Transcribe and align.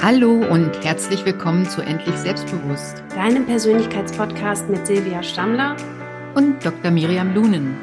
Hallo 0.00 0.30
und 0.30 0.84
herzlich 0.84 1.24
willkommen 1.24 1.68
zu 1.68 1.82
Endlich 1.82 2.14
Selbstbewusst, 2.14 3.02
deinem 3.10 3.44
Persönlichkeitspodcast 3.46 4.70
mit 4.70 4.86
Silvia 4.86 5.24
Stammler 5.24 5.76
und 6.36 6.64
Dr. 6.64 6.92
Miriam 6.92 7.34
Lunen. 7.34 7.76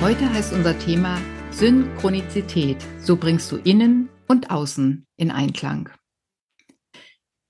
Heute 0.00 0.28
heißt 0.28 0.52
unser 0.52 0.76
Thema 0.80 1.20
Synchronizität. 1.52 2.78
So 2.98 3.16
bringst 3.16 3.52
du 3.52 3.56
innen 3.58 4.08
und 4.26 4.50
außen 4.50 5.06
in 5.16 5.30
Einklang. 5.30 5.90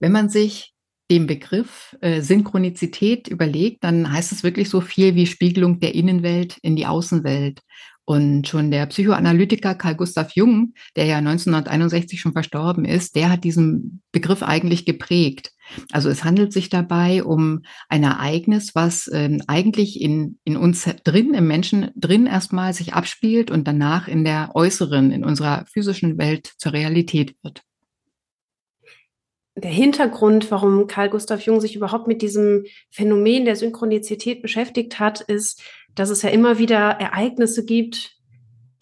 Wenn 0.01 0.13
man 0.13 0.29
sich 0.29 0.75
den 1.11 1.27
Begriff 1.27 1.97
äh, 2.03 2.21
Synchronizität 2.21 3.27
überlegt, 3.29 3.85
dann 3.85 4.13
heißt 4.13 4.33
es 4.33 4.43
wirklich 4.43 4.69
so 4.69 4.83
viel 4.83 5.15
wie 5.15 5.27
Spiegelung 5.27 5.81
der 5.81 5.95
Innenwelt 5.95 6.59
in 6.61 6.77
die 6.77 6.87
Außenwelt. 6.87 7.63
Und 8.05 8.49
schon 8.49 8.73
der 8.73 8.87
Psychoanalytiker 8.87 9.77
Carl 9.77 9.95
Gustav 9.95 10.33
Jung, 10.35 10.75
der 10.97 11.05
ja 11.05 11.19
1961 11.19 12.21
schon 12.21 12.33
verstorben 12.33 12.85
ist, 12.85 13.15
der 13.15 13.31
hat 13.31 13.45
diesen 13.45 14.03
Begriff 14.11 14.43
eigentlich 14.43 14.85
geprägt. 14.85 15.53
Also 15.93 16.09
es 16.09 16.25
handelt 16.25 16.53
sich 16.53 16.69
dabei 16.69 17.23
um 17.23 17.63
ein 17.89 18.03
Ereignis, 18.03 18.75
was 18.75 19.09
ähm, 19.13 19.41
eigentlich 19.47 20.01
in, 20.01 20.39
in 20.45 20.57
uns 20.57 20.85
drin, 21.05 21.33
im 21.33 21.47
Menschen 21.47 21.91
drin 21.95 22.27
erstmal 22.27 22.75
sich 22.75 22.93
abspielt 22.93 23.51
und 23.51 23.69
danach 23.69 24.09
in 24.09 24.25
der 24.25 24.51
äußeren, 24.55 25.13
in 25.13 25.25
unserer 25.25 25.65
physischen 25.67 26.19
Welt 26.19 26.53
zur 26.59 26.73
Realität 26.73 27.37
wird. 27.43 27.63
Der 29.55 29.71
Hintergrund, 29.71 30.51
warum 30.51 30.87
Carl 30.87 31.11
Gustav 31.11 31.43
Jung 31.43 31.61
sich 31.61 31.77
überhaupt 31.77 32.09
mit 32.09 32.23
diesem 32.23 32.65
Phänomen 32.91 33.45
der 33.45 33.55
Synchronizität 33.55 34.41
beschäftigt 34.41 34.99
hat, 34.99 35.21
ist, 35.21 35.63
dass 35.95 36.11
es 36.11 36.23
ja 36.23 36.31
immer 36.31 36.59
wieder 36.59 36.79
Ereignisse 36.79 37.65
gibt, 37.65 38.17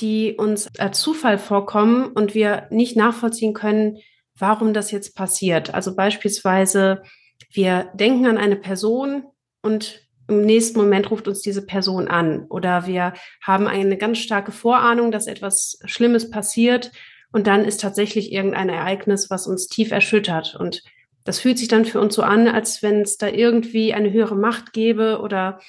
die 0.01 0.35
uns 0.37 0.69
als 0.79 1.01
Zufall 1.01 1.39
vorkommen 1.39 2.07
und 2.13 2.35
wir 2.35 2.67
nicht 2.71 2.97
nachvollziehen 2.97 3.53
können, 3.53 3.99
warum 4.37 4.73
das 4.73 4.91
jetzt 4.91 5.15
passiert. 5.15 5.75
Also 5.75 5.95
beispielsweise, 5.95 7.03
wir 7.53 7.91
denken 7.95 8.27
an 8.27 8.39
eine 8.39 8.57
Person 8.57 9.25
und 9.63 10.09
im 10.29 10.43
nächsten 10.43 10.79
Moment 10.79 11.11
ruft 11.11 11.29
uns 11.29 11.43
diese 11.43 11.67
Person 11.67 12.09
an 12.09 12.47
oder 12.49 12.87
wir 12.87 13.15
haben 13.43 13.67
eine 13.67 13.97
ganz 13.97 14.19
starke 14.19 14.53
Vorahnung, 14.53 15.11
dass 15.11 15.27
etwas 15.27 15.79
Schlimmes 15.85 16.31
passiert 16.31 16.93
und 17.33 17.47
dann 17.47 17.65
ist 17.65 17.81
tatsächlich 17.81 18.33
irgendein 18.33 18.69
Ereignis, 18.69 19.29
was 19.29 19.47
uns 19.47 19.67
tief 19.67 19.91
erschüttert 19.91 20.57
und 20.59 20.83
das 21.25 21.41
fühlt 21.41 21.59
sich 21.59 21.69
dann 21.69 21.85
für 21.85 22.01
uns 22.01 22.15
so 22.15 22.23
an, 22.23 22.49
als 22.49 22.83
wenn 22.83 23.03
es 23.03 23.19
da 23.19 23.29
irgendwie 23.29 23.93
eine 23.93 24.11
höhere 24.11 24.37
Macht 24.37 24.73
gäbe 24.73 25.21
oder 25.21 25.61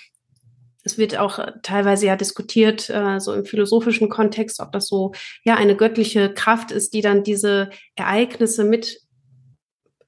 es 0.84 0.98
wird 0.98 1.18
auch 1.18 1.40
äh, 1.40 1.52
teilweise 1.64 2.08
ja 2.08 2.16
diskutiert, 2.16 2.90
äh, 2.90 3.20
so 3.20 3.34
im 3.34 3.46
philosophischen 3.46 4.10
Kontext, 4.10 4.60
ob 4.60 4.72
das 4.72 4.88
so 4.88 5.14
ja 5.44 5.56
eine 5.56 5.76
göttliche 5.76 6.34
Kraft 6.34 6.72
ist, 6.72 6.94
die 6.94 7.02
dann 7.02 7.24
diese 7.24 7.70
Ereignisse 7.96 8.64
mit 8.64 9.00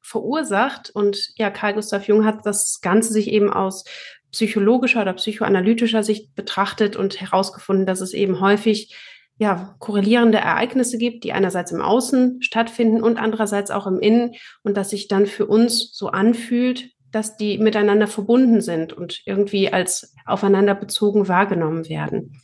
verursacht. 0.02 0.92
Und 0.94 1.30
ja, 1.38 1.50
Carl 1.50 1.74
Gustav 1.74 2.08
Jung 2.08 2.26
hat 2.26 2.46
das 2.46 2.82
Ganze 2.82 3.14
sich 3.14 3.28
eben 3.28 3.52
aus 3.52 3.84
psychologischer 4.32 5.02
oder 5.02 5.14
psychoanalytischer 5.14 6.04
Sicht 6.04 6.36
betrachtet 6.36 6.96
und 6.96 7.22
herausgefunden, 7.22 7.86
dass 7.86 8.02
es 8.02 8.14
eben 8.14 8.40
häufig 8.40 8.96
ja, 9.38 9.76
korrelierende 9.80 10.38
Ereignisse 10.38 10.98
gibt, 10.98 11.24
die 11.24 11.34
einerseits 11.34 11.72
im 11.72 11.82
Außen 11.82 12.42
stattfinden 12.42 13.02
und 13.02 13.18
andererseits 13.18 13.72
auch 13.72 13.88
im 13.88 14.00
Innen 14.00 14.36
und 14.64 14.78
dass 14.78 14.92
sich 14.92 15.08
dann 15.08 15.26
für 15.26 15.48
uns 15.48 15.92
so 15.94 16.10
anfühlt, 16.10 16.90
dass 17.14 17.38
die 17.38 17.58
miteinander 17.60 18.08
verbunden 18.08 18.60
sind 18.60 18.92
und 18.92 19.22
irgendwie 19.26 19.72
als 19.72 20.14
aufeinander 20.26 20.76
bezogen 20.76 21.28
wahrgenommen 21.28 21.88
werden. 21.88 22.42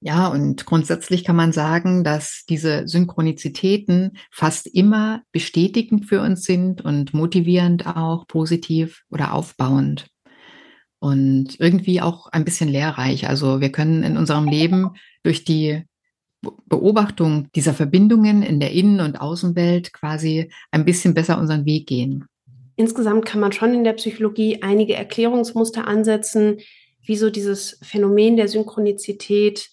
Ja, 0.00 0.28
und 0.28 0.64
grundsätzlich 0.64 1.24
kann 1.24 1.34
man 1.34 1.52
sagen, 1.52 2.04
dass 2.04 2.44
diese 2.48 2.86
Synchronizitäten 2.86 4.16
fast 4.30 4.68
immer 4.68 5.22
bestätigend 5.32 6.06
für 6.06 6.20
uns 6.20 6.44
sind 6.44 6.82
und 6.82 7.14
motivierend 7.14 7.86
auch, 7.86 8.28
positiv 8.28 9.02
oder 9.10 9.34
aufbauend. 9.34 10.06
Und 11.00 11.58
irgendwie 11.58 12.00
auch 12.00 12.28
ein 12.28 12.44
bisschen 12.44 12.68
lehrreich. 12.68 13.28
Also 13.28 13.60
wir 13.60 13.72
können 13.72 14.04
in 14.04 14.16
unserem 14.16 14.46
Leben 14.46 14.90
durch 15.24 15.44
die 15.44 15.84
Beobachtung 16.66 17.48
dieser 17.54 17.74
Verbindungen 17.74 18.42
in 18.42 18.60
der 18.60 18.72
Innen- 18.72 19.00
und 19.00 19.20
Außenwelt 19.20 19.92
quasi 19.92 20.52
ein 20.70 20.84
bisschen 20.84 21.14
besser 21.14 21.38
unseren 21.38 21.64
Weg 21.64 21.88
gehen. 21.88 22.26
Insgesamt 22.78 23.26
kann 23.26 23.40
man 23.40 23.50
schon 23.50 23.74
in 23.74 23.82
der 23.82 23.94
Psychologie 23.94 24.62
einige 24.62 24.94
Erklärungsmuster 24.94 25.88
ansetzen, 25.88 26.60
wie 27.02 27.16
so 27.16 27.28
dieses 27.28 27.80
Phänomen 27.82 28.36
der 28.36 28.46
Synchronizität 28.46 29.68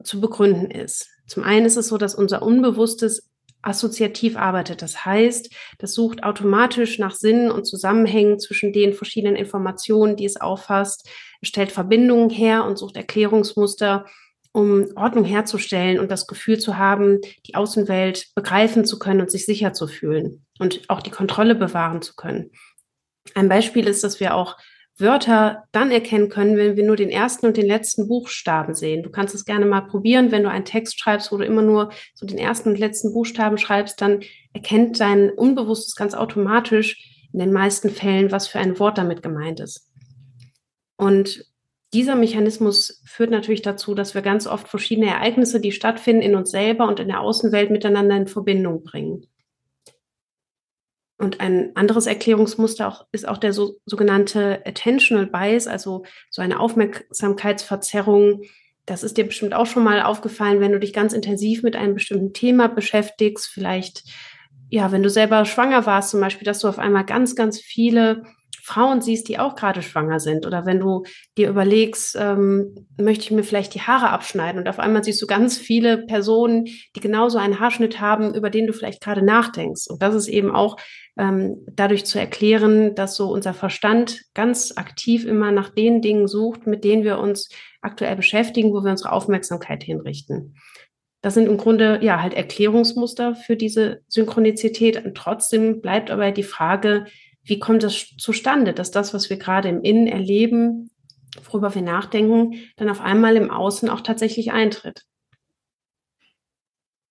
zu 0.00 0.20
begründen 0.20 0.70
ist. 0.70 1.08
Zum 1.26 1.42
einen 1.42 1.66
ist 1.66 1.76
es 1.76 1.88
so, 1.88 1.98
dass 1.98 2.14
unser 2.14 2.42
Unbewusstes 2.42 3.28
assoziativ 3.62 4.36
arbeitet. 4.36 4.82
Das 4.82 5.04
heißt, 5.04 5.52
das 5.78 5.92
sucht 5.92 6.22
automatisch 6.22 7.00
nach 7.00 7.16
Sinn 7.16 7.50
und 7.50 7.64
Zusammenhängen 7.64 8.38
zwischen 8.38 8.72
den 8.72 8.92
verschiedenen 8.92 9.34
Informationen, 9.34 10.14
die 10.14 10.26
es 10.26 10.40
auffasst, 10.40 11.10
stellt 11.42 11.72
Verbindungen 11.72 12.30
her 12.30 12.66
und 12.66 12.78
sucht 12.78 12.96
Erklärungsmuster, 12.96 14.06
um 14.52 14.86
Ordnung 14.96 15.24
herzustellen 15.24 15.98
und 15.98 16.10
das 16.10 16.26
Gefühl 16.26 16.58
zu 16.58 16.76
haben, 16.76 17.20
die 17.46 17.54
Außenwelt 17.54 18.34
begreifen 18.34 18.84
zu 18.84 18.98
können 18.98 19.20
und 19.20 19.30
sich 19.30 19.46
sicher 19.46 19.72
zu 19.72 19.86
fühlen 19.86 20.44
und 20.58 20.82
auch 20.88 21.02
die 21.02 21.10
Kontrolle 21.10 21.54
bewahren 21.54 22.02
zu 22.02 22.14
können. 22.14 22.50
Ein 23.34 23.48
Beispiel 23.48 23.86
ist, 23.86 24.02
dass 24.02 24.18
wir 24.18 24.34
auch 24.34 24.56
Wörter 25.00 25.64
dann 25.72 25.90
erkennen 25.90 26.28
können, 26.28 26.56
wenn 26.56 26.76
wir 26.76 26.84
nur 26.84 26.96
den 26.96 27.10
ersten 27.10 27.46
und 27.46 27.56
den 27.56 27.66
letzten 27.66 28.06
Buchstaben 28.06 28.74
sehen. 28.74 29.02
Du 29.02 29.10
kannst 29.10 29.34
es 29.34 29.44
gerne 29.44 29.64
mal 29.64 29.80
probieren, 29.82 30.30
wenn 30.30 30.42
du 30.42 30.50
einen 30.50 30.64
Text 30.64 31.00
schreibst, 31.00 31.32
wo 31.32 31.38
du 31.38 31.44
immer 31.44 31.62
nur 31.62 31.90
so 32.14 32.26
den 32.26 32.38
ersten 32.38 32.70
und 32.70 32.78
letzten 32.78 33.12
Buchstaben 33.12 33.56
schreibst, 33.56 34.00
dann 34.00 34.20
erkennt 34.52 35.00
dein 35.00 35.30
Unbewusstes 35.30 35.94
ganz 35.96 36.14
automatisch 36.14 37.28
in 37.32 37.38
den 37.38 37.52
meisten 37.52 37.90
Fällen, 37.90 38.30
was 38.30 38.48
für 38.48 38.58
ein 38.58 38.78
Wort 38.78 38.98
damit 38.98 39.22
gemeint 39.22 39.60
ist. 39.60 39.88
Und 40.96 41.49
dieser 41.92 42.14
Mechanismus 42.14 43.02
führt 43.04 43.30
natürlich 43.30 43.62
dazu, 43.62 43.94
dass 43.94 44.14
wir 44.14 44.22
ganz 44.22 44.46
oft 44.46 44.68
verschiedene 44.68 45.08
Ereignisse, 45.08 45.60
die 45.60 45.72
stattfinden, 45.72 46.22
in 46.22 46.36
uns 46.36 46.50
selber 46.50 46.86
und 46.86 47.00
in 47.00 47.08
der 47.08 47.20
Außenwelt 47.20 47.70
miteinander 47.70 48.16
in 48.16 48.28
Verbindung 48.28 48.84
bringen. 48.84 49.26
Und 51.18 51.40
ein 51.40 51.76
anderes 51.76 52.06
Erklärungsmuster 52.06 52.88
auch, 52.88 53.06
ist 53.12 53.28
auch 53.28 53.36
der 53.36 53.52
so, 53.52 53.76
sogenannte 53.84 54.62
Attentional 54.64 55.26
Bias, 55.26 55.66
also 55.66 56.04
so 56.30 56.40
eine 56.40 56.60
Aufmerksamkeitsverzerrung. 56.60 58.42
Das 58.86 59.02
ist 59.02 59.18
dir 59.18 59.26
bestimmt 59.26 59.52
auch 59.52 59.66
schon 59.66 59.84
mal 59.84 60.00
aufgefallen, 60.00 60.60
wenn 60.60 60.72
du 60.72 60.80
dich 60.80 60.94
ganz 60.94 61.12
intensiv 61.12 61.62
mit 61.62 61.76
einem 61.76 61.94
bestimmten 61.94 62.32
Thema 62.32 62.68
beschäftigst. 62.68 63.48
Vielleicht, 63.48 64.04
ja, 64.70 64.92
wenn 64.92 65.02
du 65.02 65.10
selber 65.10 65.44
schwanger 65.44 65.84
warst 65.84 66.10
zum 66.10 66.20
Beispiel, 66.20 66.46
dass 66.46 66.60
du 66.60 66.68
auf 66.68 66.78
einmal 66.78 67.04
ganz, 67.04 67.34
ganz 67.36 67.60
viele 67.60 68.22
Frauen 68.70 69.00
siehst, 69.00 69.28
die 69.28 69.38
auch 69.38 69.56
gerade 69.56 69.82
schwanger 69.82 70.20
sind. 70.20 70.46
Oder 70.46 70.64
wenn 70.64 70.80
du 70.80 71.02
dir 71.36 71.48
überlegst, 71.48 72.16
ähm, 72.18 72.86
möchte 72.96 73.24
ich 73.24 73.30
mir 73.30 73.42
vielleicht 73.42 73.74
die 73.74 73.82
Haare 73.82 74.10
abschneiden 74.10 74.60
und 74.60 74.68
auf 74.68 74.78
einmal 74.78 75.02
siehst 75.02 75.20
du 75.20 75.26
ganz 75.26 75.58
viele 75.58 75.98
Personen, 75.98 76.66
die 76.66 77.00
genauso 77.00 77.38
einen 77.38 77.58
Haarschnitt 77.58 78.00
haben, 78.00 78.34
über 78.34 78.50
den 78.50 78.66
du 78.66 78.72
vielleicht 78.72 79.02
gerade 79.02 79.22
nachdenkst. 79.22 79.88
Und 79.88 80.02
das 80.02 80.14
ist 80.14 80.28
eben 80.28 80.54
auch 80.54 80.76
ähm, 81.18 81.66
dadurch 81.72 82.06
zu 82.06 82.20
erklären, 82.20 82.94
dass 82.94 83.16
so 83.16 83.30
unser 83.30 83.54
Verstand 83.54 84.20
ganz 84.34 84.72
aktiv 84.76 85.26
immer 85.26 85.50
nach 85.50 85.70
den 85.70 86.00
Dingen 86.00 86.28
sucht, 86.28 86.66
mit 86.66 86.84
denen 86.84 87.02
wir 87.02 87.18
uns 87.18 87.50
aktuell 87.82 88.14
beschäftigen, 88.14 88.72
wo 88.72 88.84
wir 88.84 88.92
unsere 88.92 89.12
Aufmerksamkeit 89.12 89.82
hinrichten. 89.82 90.54
Das 91.22 91.34
sind 91.34 91.46
im 91.46 91.58
Grunde 91.58 91.98
ja 92.02 92.22
halt 92.22 92.34
Erklärungsmuster 92.34 93.34
für 93.34 93.56
diese 93.56 94.00
Synchronizität. 94.08 95.04
Und 95.04 95.16
trotzdem 95.16 95.80
bleibt 95.82 96.10
aber 96.10 96.30
die 96.30 96.42
Frage, 96.42 97.06
wie 97.50 97.58
kommt 97.58 97.82
das 97.82 98.16
zustande, 98.16 98.72
dass 98.72 98.90
das, 98.90 99.12
was 99.12 99.28
wir 99.28 99.36
gerade 99.36 99.68
im 99.68 99.82
Innen 99.82 100.06
erleben, 100.06 100.90
worüber 101.44 101.74
wir 101.74 101.82
nachdenken, 101.82 102.54
dann 102.76 102.88
auf 102.88 103.00
einmal 103.00 103.36
im 103.36 103.50
Außen 103.50 103.90
auch 103.90 104.00
tatsächlich 104.00 104.52
eintritt? 104.52 105.04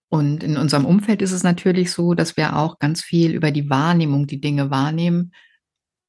Und 0.08 0.44
in 0.44 0.58
unserem 0.58 0.86
Umfeld 0.86 1.22
ist 1.22 1.34
es 1.34 1.44
natürlich 1.44 1.92
so, 1.92 2.16
dass 2.16 2.36
wir 2.36 2.56
auch 2.56 2.80
ganz 2.80 3.04
viel 3.04 3.36
über 3.36 3.52
die 3.52 3.70
Wahrnehmung 3.70 4.26
die 4.26 4.42
Dinge 4.42 4.72
wahrnehmen. 4.72 5.34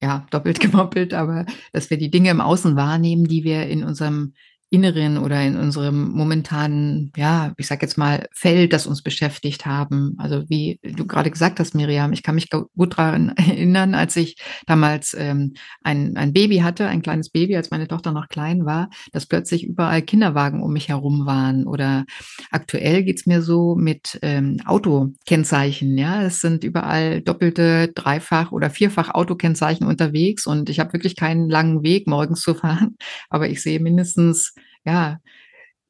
Ja, 0.01 0.25
doppelt 0.31 0.59
gemoppelt, 0.61 1.13
aber 1.13 1.45
dass 1.73 1.91
wir 1.91 1.97
die 1.97 2.09
Dinge 2.09 2.31
im 2.31 2.41
Außen 2.41 2.75
wahrnehmen, 2.75 3.25
die 3.25 3.43
wir 3.43 3.67
in 3.67 3.83
unserem 3.83 4.33
Inneren 4.73 5.17
oder 5.17 5.43
in 5.43 5.57
unserem 5.57 6.11
momentanen, 6.11 7.11
ja, 7.17 7.53
ich 7.57 7.67
sag 7.67 7.81
jetzt 7.81 7.97
mal, 7.97 8.29
Feld, 8.31 8.71
das 8.71 8.87
uns 8.87 9.01
beschäftigt 9.01 9.65
haben. 9.65 10.15
Also 10.17 10.45
wie 10.47 10.79
du 10.81 11.05
gerade 11.05 11.29
gesagt 11.29 11.59
hast, 11.59 11.75
Miriam, 11.75 12.13
ich 12.13 12.23
kann 12.23 12.35
mich 12.35 12.49
gut 12.49 12.97
daran 12.97 13.29
erinnern, 13.35 13.93
als 13.95 14.15
ich 14.15 14.37
damals 14.67 15.13
ähm, 15.13 15.55
ein, 15.83 16.15
ein 16.15 16.31
Baby 16.31 16.59
hatte, 16.59 16.87
ein 16.87 17.01
kleines 17.01 17.29
Baby, 17.29 17.57
als 17.57 17.69
meine 17.69 17.89
Tochter 17.89 18.13
noch 18.13 18.29
klein 18.29 18.65
war, 18.65 18.89
dass 19.11 19.25
plötzlich 19.25 19.65
überall 19.65 20.03
Kinderwagen 20.03 20.63
um 20.63 20.71
mich 20.71 20.87
herum 20.87 21.25
waren. 21.25 21.67
Oder 21.67 22.05
aktuell 22.49 23.03
geht's 23.03 23.25
mir 23.25 23.41
so 23.41 23.75
mit 23.75 24.19
ähm, 24.21 24.61
Autokennzeichen. 24.65 25.97
Ja, 25.97 26.23
es 26.23 26.39
sind 26.39 26.63
überall 26.63 27.21
doppelte, 27.21 27.89
dreifach 27.93 28.53
oder 28.53 28.69
vierfach 28.69 29.09
Autokennzeichen 29.09 29.85
unterwegs 29.85 30.47
und 30.47 30.69
ich 30.69 30.79
habe 30.79 30.93
wirklich 30.93 31.17
keinen 31.17 31.49
langen 31.49 31.83
Weg 31.83 32.07
morgens 32.07 32.39
zu 32.39 32.53
fahren, 32.55 32.95
aber 33.29 33.49
ich 33.49 33.61
sehe 33.61 33.81
mindestens 33.81 34.53
ja, 34.85 35.19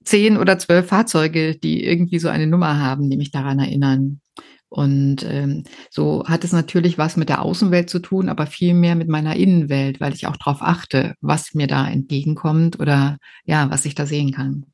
zehn 0.04 0.38
oder 0.38 0.58
zwölf 0.58 0.88
Fahrzeuge, 0.88 1.56
die 1.56 1.84
irgendwie 1.84 2.20
so 2.20 2.30
eine 2.30 2.48
Nummer 2.48 2.80
haben, 2.80 3.10
die 3.10 3.18
mich 3.18 3.32
daran 3.32 3.60
erinnern. 3.60 4.22
Und 4.70 5.26
ähm, 5.28 5.66
so 5.90 6.24
hat 6.26 6.46
es 6.46 6.54
natürlich 6.54 6.98
was 6.98 7.18
mit 7.18 7.28
der 7.28 7.42
Außenwelt 7.42 7.90
zu 7.90 8.00
tun, 8.00 8.30
aber 8.30 8.48
viel 8.48 8.74
mehr 8.74 8.96
mit 8.96 9.10
meiner 9.10 9.36
Innenwelt, 9.36 10.00
weil 10.00 10.14
ich 10.14 10.28
auch 10.28 10.38
darauf 10.38 10.62
achte, 10.62 11.14
was 11.20 11.54
mir 11.54 11.68
da 11.68 11.88
entgegenkommt 11.88 12.80
oder 12.80 13.18
ja, 13.44 13.70
was 13.70 13.86
ich 13.86 13.96
da 13.96 14.06
sehen 14.06 14.32
kann. 14.32 14.66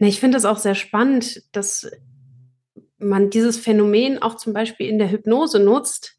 Ich 0.00 0.18
finde 0.18 0.38
es 0.38 0.44
auch 0.44 0.58
sehr 0.58 0.74
spannend, 0.74 1.42
dass 1.52 1.88
man 2.98 3.30
dieses 3.30 3.56
Phänomen 3.58 4.20
auch 4.20 4.36
zum 4.36 4.52
Beispiel 4.52 4.88
in 4.88 4.98
der 4.98 5.12
Hypnose 5.12 5.60
nutzt. 5.60 6.16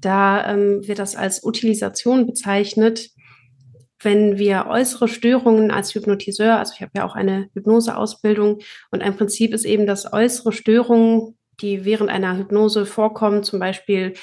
Da 0.00 0.50
ähm, 0.50 0.86
wird 0.86 0.98
das 0.98 1.14
als 1.14 1.44
Utilisation 1.44 2.26
bezeichnet. 2.26 3.10
Wenn 4.02 4.38
wir 4.38 4.66
äußere 4.68 5.08
Störungen 5.08 5.70
als 5.70 5.94
Hypnotiseur, 5.94 6.58
also 6.58 6.72
ich 6.74 6.82
habe 6.82 6.92
ja 6.96 7.04
auch 7.04 7.14
eine 7.14 7.48
Hypnoseausbildung 7.54 8.58
und 8.90 9.02
ein 9.02 9.16
Prinzip 9.16 9.54
ist 9.54 9.64
eben, 9.64 9.86
dass 9.86 10.12
äußere 10.12 10.52
Störungen, 10.52 11.36
die 11.60 11.84
während 11.84 12.10
einer 12.10 12.36
Hypnose 12.36 12.86
vorkommen, 12.86 13.42
zum 13.42 13.60
Beispiel 13.60 14.14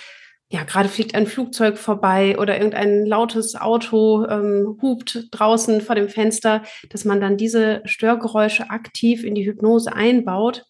ja, 0.51 0.63
gerade 0.63 0.89
fliegt 0.89 1.13
ein 1.13 1.27
Flugzeug 1.27 1.77
vorbei 1.77 2.37
oder 2.39 2.57
irgendein 2.57 3.05
lautes 3.05 3.55
Auto 3.55 4.25
ähm, 4.25 4.79
hupt 4.81 5.27
draußen 5.31 5.79
vor 5.81 5.95
dem 5.95 6.09
Fenster, 6.09 6.63
dass 6.89 7.05
man 7.05 7.21
dann 7.21 7.37
diese 7.37 7.81
Störgeräusche 7.85 8.71
aktiv 8.71 9.23
in 9.23 9.35
die 9.35 9.45
Hypnose 9.45 9.93
einbaut. 9.93 10.65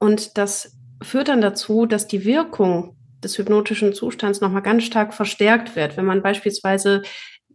Und 0.00 0.36
das 0.38 0.76
führt 1.02 1.28
dann 1.28 1.40
dazu, 1.40 1.86
dass 1.86 2.08
die 2.08 2.24
Wirkung 2.24 2.96
des 3.22 3.38
hypnotischen 3.38 3.92
Zustands 3.92 4.40
nochmal 4.40 4.62
ganz 4.62 4.82
stark 4.82 5.14
verstärkt 5.14 5.76
wird. 5.76 5.96
Wenn 5.96 6.04
man 6.04 6.22
beispielsweise 6.22 7.02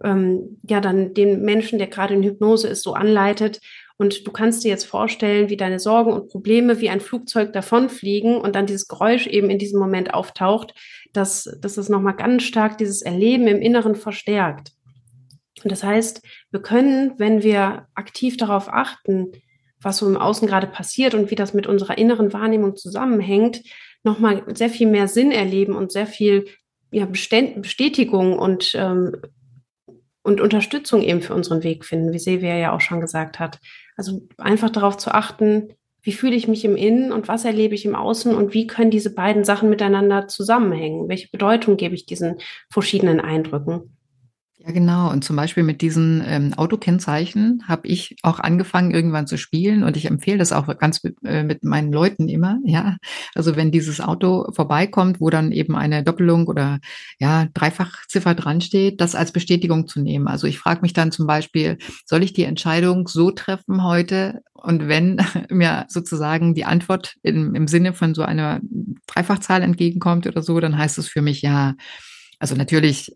ähm, 0.04 0.60
ja 0.68 0.82
dann 0.82 1.14
den 1.14 1.42
Menschen, 1.42 1.80
der 1.80 1.88
gerade 1.88 2.14
in 2.14 2.24
Hypnose 2.24 2.68
ist, 2.68 2.84
so 2.84 2.94
anleitet 2.94 3.60
und 3.98 4.28
du 4.28 4.32
kannst 4.32 4.64
dir 4.64 4.70
jetzt 4.70 4.86
vorstellen, 4.86 5.50
wie 5.50 5.58
deine 5.58 5.80
Sorgen 5.80 6.14
und 6.14 6.30
Probleme 6.30 6.80
wie 6.80 6.90
ein 6.90 7.02
Flugzeug 7.02 7.52
davonfliegen 7.52 8.38
und 8.38 8.56
dann 8.56 8.68
dieses 8.68 8.88
Geräusch 8.88 9.26
eben 9.26 9.50
in 9.50 9.58
diesem 9.58 9.80
Moment 9.80 10.14
auftaucht, 10.14 10.76
dass, 11.14 11.50
dass 11.62 11.78
es 11.78 11.90
nochmal 11.90 12.16
ganz 12.16 12.44
stark 12.44 12.78
dieses 12.78 13.02
Erleben 13.02 13.48
im 13.48 13.60
Inneren 13.60 13.96
verstärkt. 13.96 14.72
Und 15.64 15.72
das 15.72 15.84
heißt, 15.84 16.22
wir 16.52 16.62
können, 16.62 17.14
wenn 17.18 17.42
wir 17.42 17.88
aktiv 17.96 18.38
darauf 18.38 18.70
achten, 18.70 19.32
was 19.82 19.98
so 19.98 20.08
im 20.08 20.18
Außen 20.18 20.48
gerade 20.48 20.68
passiert 20.68 21.16
und 21.16 21.32
wie 21.32 21.36
das 21.36 21.56
mit 21.56 21.66
unserer 21.66 21.98
inneren 21.98 22.34
Wahrnehmung 22.34 22.76
zusammenhängt, 22.76 23.64
nochmal 24.04 24.44
sehr 24.56 24.70
viel 24.70 24.88
mehr 24.88 25.08
Sinn 25.08 25.32
erleben 25.32 25.76
und 25.76 25.92
sehr 25.92 26.06
viel 26.06 26.46
ja, 26.92 27.06
Bestätigung 27.06 28.38
und 28.38 28.74
ähm, 28.76 29.16
und 30.28 30.42
Unterstützung 30.42 31.02
eben 31.04 31.22
für 31.22 31.34
unseren 31.34 31.64
Weg 31.64 31.86
finden, 31.86 32.12
wie 32.12 32.20
Silvia 32.20 32.58
ja 32.58 32.76
auch 32.76 32.82
schon 32.82 33.00
gesagt 33.00 33.40
hat. 33.40 33.60
Also 33.96 34.28
einfach 34.38 34.70
darauf 34.70 34.98
zu 34.98 35.14
achten, 35.14 35.70
wie 36.02 36.12
fühle 36.12 36.36
ich 36.36 36.50
mich 36.50 36.66
im 36.66 36.76
Innen 36.76 37.14
und 37.14 37.30
was 37.30 37.46
erlebe 37.46 37.76
ich 37.76 37.86
im 37.86 37.96
Außen 37.96 38.36
und 38.36 38.54
wie 38.54 38.68
können 38.68 38.92
diese 38.92 39.16
beiden 39.16 39.46
Sachen 39.46 39.70
miteinander 39.70 40.28
zusammenhängen? 40.28 41.08
Welche 41.08 41.30
Bedeutung 41.30 41.78
gebe 41.78 41.96
ich 41.96 42.06
diesen 42.06 42.40
verschiedenen 42.70 43.22
Eindrücken? 43.22 43.97
Ja, 44.68 44.74
genau. 44.74 45.10
Und 45.12 45.24
zum 45.24 45.38
Beispiel 45.38 45.64
mit 45.64 45.82
diesen 45.82 46.22
ähm, 46.28 46.54
Autokennzeichen 46.56 47.64
habe 47.70 47.88
ich 47.88 48.18
auch 48.22 48.40
angefangen, 48.40 48.92
irgendwann 48.92 49.26
zu 49.26 49.38
spielen. 49.38 49.84
Und 49.84 49.96
ich 49.96 50.06
empfehle 50.06 50.38
das 50.40 50.52
auch 50.52 50.68
ganz 50.78 51.04
mit, 51.04 51.16
äh, 51.24 51.44
mit 51.44 51.64
meinen 51.64 51.94
Leuten 51.94 52.28
immer. 52.28 52.60
Ja, 52.66 52.98
also 53.34 53.56
wenn 53.56 53.72
dieses 53.72 54.02
Auto 54.02 54.52
vorbeikommt, 54.52 55.22
wo 55.22 55.30
dann 55.30 55.54
eben 55.54 55.78
eine 55.78 56.04
Doppelung 56.04 56.48
oder 56.48 56.80
ja 57.18 57.46
Dreifachziffer 57.54 58.36
dran 58.36 58.60
steht, 58.60 59.00
das 59.00 59.16
als 59.16 59.32
Bestätigung 59.32 59.88
zu 59.88 60.02
nehmen. 60.02 60.28
Also 60.28 60.48
ich 60.48 60.60
frage 60.60 60.82
mich 60.82 60.92
dann 60.92 61.14
zum 61.14 61.28
Beispiel, 61.28 61.78
soll 62.06 62.22
ich 62.22 62.34
die 62.34 62.44
Entscheidung 62.44 63.08
so 63.08 63.32
treffen 63.32 63.86
heute? 63.86 64.42
Und 64.54 64.90
wenn 64.90 65.22
mir 65.50 65.86
sozusagen 65.88 66.56
die 66.56 66.66
Antwort 66.66 67.16
im, 67.24 67.56
im 67.56 67.70
Sinne 67.70 67.94
von 67.94 68.14
so 68.14 68.24
einer 68.24 68.60
Dreifachzahl 69.06 69.62
entgegenkommt 69.62 70.28
oder 70.28 70.42
so, 70.42 70.60
dann 70.60 70.78
heißt 70.78 70.98
es 70.98 71.08
für 71.08 71.22
mich 71.22 71.42
ja, 71.42 71.76
also 72.40 72.56
natürlich, 72.56 73.16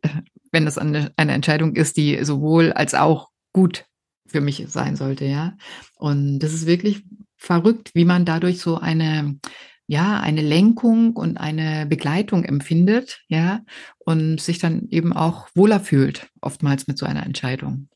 wenn 0.52 0.66
das 0.66 0.78
eine, 0.78 1.12
eine 1.18 1.34
Entscheidung 1.34 1.76
ist, 1.76 1.98
die 1.98 2.24
sowohl 2.24 2.72
als 2.74 2.94
auch 2.94 3.30
gut 3.54 3.86
für 4.28 4.42
mich 4.42 4.66
sein 4.68 4.96
sollte, 4.96 5.26
ja. 5.26 5.58
Und 5.96 6.40
das 6.40 6.54
ist 6.54 6.66
wirklich 6.66 7.04
verrückt, 7.38 7.92
wie 7.94 8.06
man 8.06 8.26
dadurch 8.26 8.60
so 8.60 8.78
eine, 8.78 9.40
ja, 9.88 10.20
eine 10.20 10.42
Lenkung 10.42 11.14
und 11.14 11.38
eine 11.38 11.86
Begleitung 11.86 12.46
empfindet, 12.46 13.22
ja, 13.28 13.62
und 14.00 14.40
sich 14.40 14.60
dann 14.60 14.88
eben 14.90 15.14
auch 15.14 15.50
wohler 15.56 15.80
fühlt, 15.80 16.28
oftmals 16.42 16.88
mit 16.88 16.98
so 16.98 17.06
einer 17.06 17.26
Entscheidung. 17.26 17.90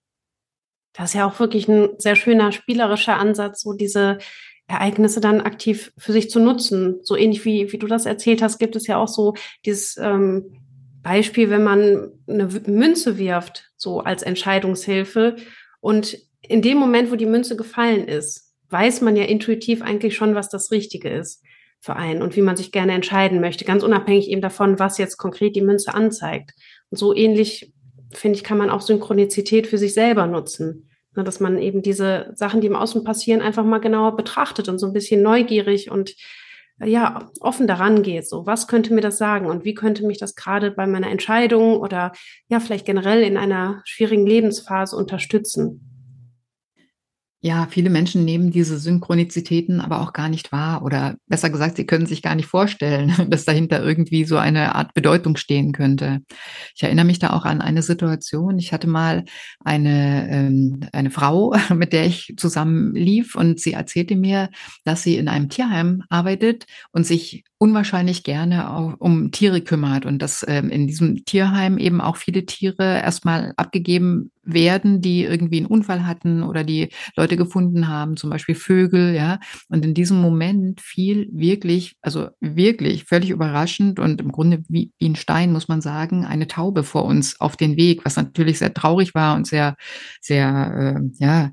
Das 0.93 1.09
ist 1.09 1.15
ja 1.15 1.27
auch 1.27 1.39
wirklich 1.39 1.67
ein 1.67 1.89
sehr 1.97 2.15
schöner 2.15 2.51
spielerischer 2.51 3.17
Ansatz, 3.17 3.61
so 3.61 3.73
diese 3.73 4.17
Ereignisse 4.67 5.19
dann 5.19 5.41
aktiv 5.41 5.93
für 5.97 6.11
sich 6.11 6.29
zu 6.29 6.39
nutzen. 6.39 6.99
So 7.03 7.15
ähnlich 7.15 7.45
wie, 7.45 7.71
wie 7.71 7.77
du 7.77 7.87
das 7.87 8.05
erzählt 8.05 8.41
hast, 8.41 8.57
gibt 8.57 8.75
es 8.75 8.87
ja 8.87 8.97
auch 8.97 9.07
so 9.07 9.35
dieses 9.65 9.97
ähm, 9.97 10.64
Beispiel, 11.05 11.51
wenn 11.51 11.63
man 11.63 12.13
eine 12.27 12.47
Münze 12.65 13.19
wirft, 13.19 13.69
so 13.77 13.99
als 13.99 14.23
Entscheidungshilfe 14.23 15.35
und 15.79 16.17
in 16.41 16.63
dem 16.63 16.79
Moment, 16.79 17.11
wo 17.11 17.15
die 17.15 17.27
Münze 17.27 17.55
gefallen 17.55 18.07
ist, 18.07 18.55
weiß 18.69 19.01
man 19.01 19.15
ja 19.15 19.25
intuitiv 19.25 19.83
eigentlich 19.83 20.15
schon, 20.15 20.33
was 20.33 20.49
das 20.49 20.71
Richtige 20.71 21.09
ist 21.09 21.43
für 21.79 21.95
einen 21.95 22.23
und 22.23 22.35
wie 22.35 22.41
man 22.41 22.57
sich 22.57 22.71
gerne 22.71 22.93
entscheiden 22.93 23.39
möchte, 23.39 23.65
ganz 23.65 23.83
unabhängig 23.83 24.31
eben 24.31 24.41
davon, 24.41 24.79
was 24.79 24.97
jetzt 24.97 25.17
konkret 25.17 25.55
die 25.55 25.61
Münze 25.61 25.93
anzeigt. 25.93 26.53
Und 26.89 26.97
so 26.97 27.15
ähnlich, 27.15 27.71
finde 28.11 28.37
ich, 28.37 28.43
kann 28.43 28.57
man 28.57 28.71
auch 28.71 28.81
Synchronizität 28.81 29.67
für 29.67 29.77
sich 29.77 29.93
selber 29.93 30.25
nutzen. 30.25 30.89
Ne, 31.15 31.23
dass 31.23 31.39
man 31.39 31.59
eben 31.59 31.83
diese 31.83 32.31
Sachen, 32.33 32.61
die 32.61 32.67
im 32.67 32.75
Außen 32.75 33.03
passieren, 33.03 33.41
einfach 33.41 33.63
mal 33.63 33.77
genauer 33.77 34.15
betrachtet 34.15 34.69
und 34.69 34.79
so 34.79 34.87
ein 34.87 34.93
bisschen 34.93 35.21
neugierig 35.21 35.91
und 35.91 36.15
ja, 36.83 37.29
offen 37.39 37.67
daran 37.67 38.03
geht. 38.03 38.27
So, 38.27 38.45
was 38.45 38.67
könnte 38.67 38.93
mir 38.93 39.01
das 39.01 39.17
sagen 39.17 39.47
und 39.47 39.63
wie 39.63 39.73
könnte 39.73 40.05
mich 40.05 40.17
das 40.17 40.35
gerade 40.35 40.71
bei 40.71 40.85
meiner 40.87 41.09
Entscheidung 41.09 41.79
oder 41.79 42.11
ja, 42.47 42.59
vielleicht 42.59 42.85
generell 42.85 43.21
in 43.23 43.37
einer 43.37 43.81
schwierigen 43.85 44.25
Lebensphase 44.25 44.95
unterstützen? 44.95 45.94
Ja, 47.45 47.67
viele 47.69 47.91
Menschen 47.91 48.25
nehmen 48.25 48.49
diese 48.49 48.79
Synchronizitäten 48.79 49.79
aber 49.79 50.01
auch 50.01 50.13
gar 50.13 50.29
nicht 50.29 50.51
wahr 50.51 50.83
oder 50.83 51.15
besser 51.27 51.51
gesagt, 51.51 51.77
sie 51.77 51.85
können 51.85 52.07
sich 52.07 52.23
gar 52.23 52.33
nicht 52.33 52.47
vorstellen, 52.47 53.13
dass 53.29 53.45
dahinter 53.45 53.83
irgendwie 53.83 54.25
so 54.25 54.37
eine 54.37 54.73
Art 54.73 54.95
Bedeutung 54.95 55.37
stehen 55.37 55.71
könnte. 55.71 56.21
Ich 56.75 56.81
erinnere 56.81 57.05
mich 57.05 57.19
da 57.19 57.33
auch 57.33 57.45
an 57.45 57.61
eine 57.61 57.83
Situation. 57.83 58.57
Ich 58.57 58.73
hatte 58.73 58.87
mal 58.87 59.25
eine, 59.63 60.27
ähm, 60.27 60.79
eine 60.91 61.11
Frau, 61.11 61.55
mit 61.75 61.93
der 61.93 62.07
ich 62.07 62.33
zusammen 62.35 62.95
lief 62.95 63.35
und 63.35 63.59
sie 63.59 63.73
erzählte 63.73 64.15
mir, 64.15 64.49
dass 64.83 65.03
sie 65.03 65.15
in 65.15 65.27
einem 65.27 65.47
Tierheim 65.47 66.01
arbeitet 66.09 66.65
und 66.93 67.05
sich 67.05 67.43
unwahrscheinlich 67.57 68.23
gerne 68.23 68.71
auch 68.71 68.95
um 68.99 69.31
Tiere 69.31 69.61
kümmert 69.61 70.05
und 70.05 70.21
dass 70.21 70.45
ähm, 70.47 70.69
in 70.69 70.87
diesem 70.87 71.23
Tierheim 71.25 71.77
eben 71.77 72.01
auch 72.01 72.17
viele 72.17 72.45
Tiere 72.45 72.99
erstmal 73.01 73.53
abgegeben 73.55 74.31
werden, 74.43 75.01
die 75.01 75.23
irgendwie 75.23 75.57
einen 75.57 75.65
Unfall 75.65 76.05
hatten 76.05 76.43
oder 76.43 76.63
die 76.63 76.89
Leute 77.15 77.37
gefunden 77.37 77.87
haben, 77.87 78.17
zum 78.17 78.29
Beispiel 78.29 78.55
Vögel, 78.55 79.15
ja. 79.15 79.39
Und 79.69 79.85
in 79.85 79.93
diesem 79.93 80.21
Moment 80.21 80.81
fiel 80.81 81.27
wirklich, 81.31 81.95
also 82.01 82.27
wirklich 82.41 83.05
völlig 83.05 83.29
überraschend 83.29 83.99
und 83.99 84.21
im 84.21 84.31
Grunde 84.31 84.63
wie, 84.67 84.91
wie 84.99 85.09
ein 85.09 85.15
Stein, 85.15 85.51
muss 85.51 85.67
man 85.67 85.81
sagen, 85.81 86.25
eine 86.25 86.47
Taube 86.47 86.83
vor 86.83 87.05
uns 87.05 87.39
auf 87.39 87.57
den 87.57 87.77
Weg, 87.77 88.05
was 88.05 88.17
natürlich 88.17 88.59
sehr 88.59 88.73
traurig 88.73 89.15
war 89.15 89.35
und 89.35 89.47
sehr, 89.47 89.75
sehr, 90.21 90.97
äh, 90.99 91.23
ja, 91.23 91.51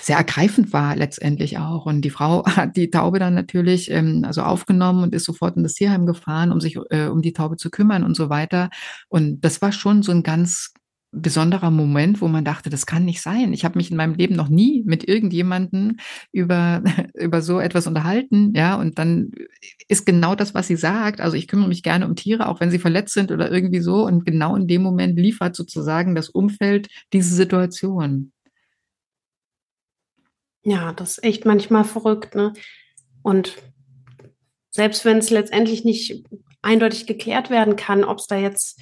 sehr 0.00 0.16
ergreifend 0.16 0.72
war 0.72 0.96
letztendlich 0.96 1.58
auch. 1.58 1.86
Und 1.86 2.02
die 2.02 2.10
Frau 2.10 2.44
hat 2.46 2.76
die 2.76 2.90
Taube 2.90 3.18
dann 3.18 3.34
natürlich 3.34 3.90
ähm, 3.90 4.24
also 4.26 4.42
aufgenommen 4.42 5.02
und 5.02 5.14
ist 5.14 5.24
sofort 5.24 5.56
in 5.56 5.62
das 5.62 5.74
Tierheim 5.74 6.06
gefahren, 6.06 6.52
um 6.52 6.60
sich 6.60 6.76
äh, 6.90 7.06
um 7.06 7.22
die 7.22 7.32
Taube 7.32 7.56
zu 7.56 7.70
kümmern 7.70 8.04
und 8.04 8.16
so 8.16 8.30
weiter. 8.30 8.70
Und 9.08 9.40
das 9.40 9.62
war 9.62 9.72
schon 9.72 10.02
so 10.02 10.12
ein 10.12 10.22
ganz 10.22 10.72
besonderer 11.12 11.70
Moment, 11.70 12.20
wo 12.20 12.28
man 12.28 12.44
dachte, 12.44 12.70
das 12.70 12.86
kann 12.86 13.04
nicht 13.04 13.20
sein. 13.20 13.52
Ich 13.52 13.64
habe 13.64 13.78
mich 13.78 13.90
in 13.90 13.96
meinem 13.96 14.14
Leben 14.14 14.36
noch 14.36 14.48
nie 14.48 14.84
mit 14.86 15.08
irgendjemanden 15.08 15.98
über 16.32 16.82
über 17.14 17.42
so 17.42 17.58
etwas 17.58 17.86
unterhalten, 17.86 18.52
ja, 18.54 18.76
und 18.76 18.98
dann 18.98 19.32
ist 19.88 20.06
genau 20.06 20.34
das, 20.34 20.54
was 20.54 20.68
sie 20.68 20.76
sagt. 20.76 21.20
Also 21.20 21.36
ich 21.36 21.48
kümmere 21.48 21.68
mich 21.68 21.82
gerne 21.82 22.06
um 22.06 22.14
Tiere, 22.16 22.48
auch 22.48 22.60
wenn 22.60 22.70
sie 22.70 22.78
verletzt 22.78 23.14
sind 23.14 23.32
oder 23.32 23.50
irgendwie 23.50 23.80
so. 23.80 24.06
Und 24.06 24.24
genau 24.24 24.54
in 24.56 24.68
dem 24.68 24.82
Moment 24.82 25.18
liefert 25.18 25.56
sozusagen 25.56 26.14
das 26.14 26.28
Umfeld 26.28 26.88
diese 27.12 27.34
Situation. 27.34 28.32
Ja, 30.62 30.92
das 30.92 31.18
ist 31.18 31.24
echt 31.24 31.44
manchmal 31.46 31.84
verrückt, 31.84 32.34
ne? 32.34 32.52
Und 33.22 33.56
selbst 34.70 35.04
wenn 35.04 35.18
es 35.18 35.30
letztendlich 35.30 35.84
nicht 35.84 36.24
eindeutig 36.62 37.06
geklärt 37.06 37.50
werden 37.50 37.76
kann, 37.76 38.04
ob 38.04 38.18
es 38.18 38.26
da 38.26 38.36
jetzt 38.36 38.80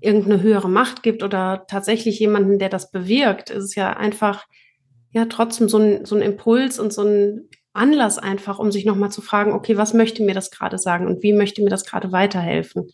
irgendeine 0.00 0.40
höhere 0.42 0.68
Macht 0.68 1.02
gibt 1.02 1.22
oder 1.22 1.64
tatsächlich 1.68 2.18
jemanden, 2.18 2.58
der 2.58 2.68
das 2.68 2.90
bewirkt, 2.90 3.50
ist 3.50 3.64
es 3.64 3.74
ja 3.74 3.92
einfach 3.92 4.46
ja 5.12 5.26
trotzdem 5.26 5.68
so 5.68 5.78
ein, 5.78 6.04
so 6.04 6.14
ein 6.14 6.22
Impuls 6.22 6.78
und 6.78 6.92
so 6.92 7.02
ein 7.02 7.48
Anlass 7.72 8.18
einfach, 8.18 8.58
um 8.58 8.72
sich 8.72 8.84
nochmal 8.84 9.12
zu 9.12 9.22
fragen, 9.22 9.52
okay, 9.52 9.76
was 9.76 9.94
möchte 9.94 10.22
mir 10.22 10.34
das 10.34 10.50
gerade 10.50 10.78
sagen 10.78 11.06
und 11.06 11.22
wie 11.22 11.32
möchte 11.32 11.62
mir 11.62 11.70
das 11.70 11.84
gerade 11.84 12.12
weiterhelfen? 12.12 12.90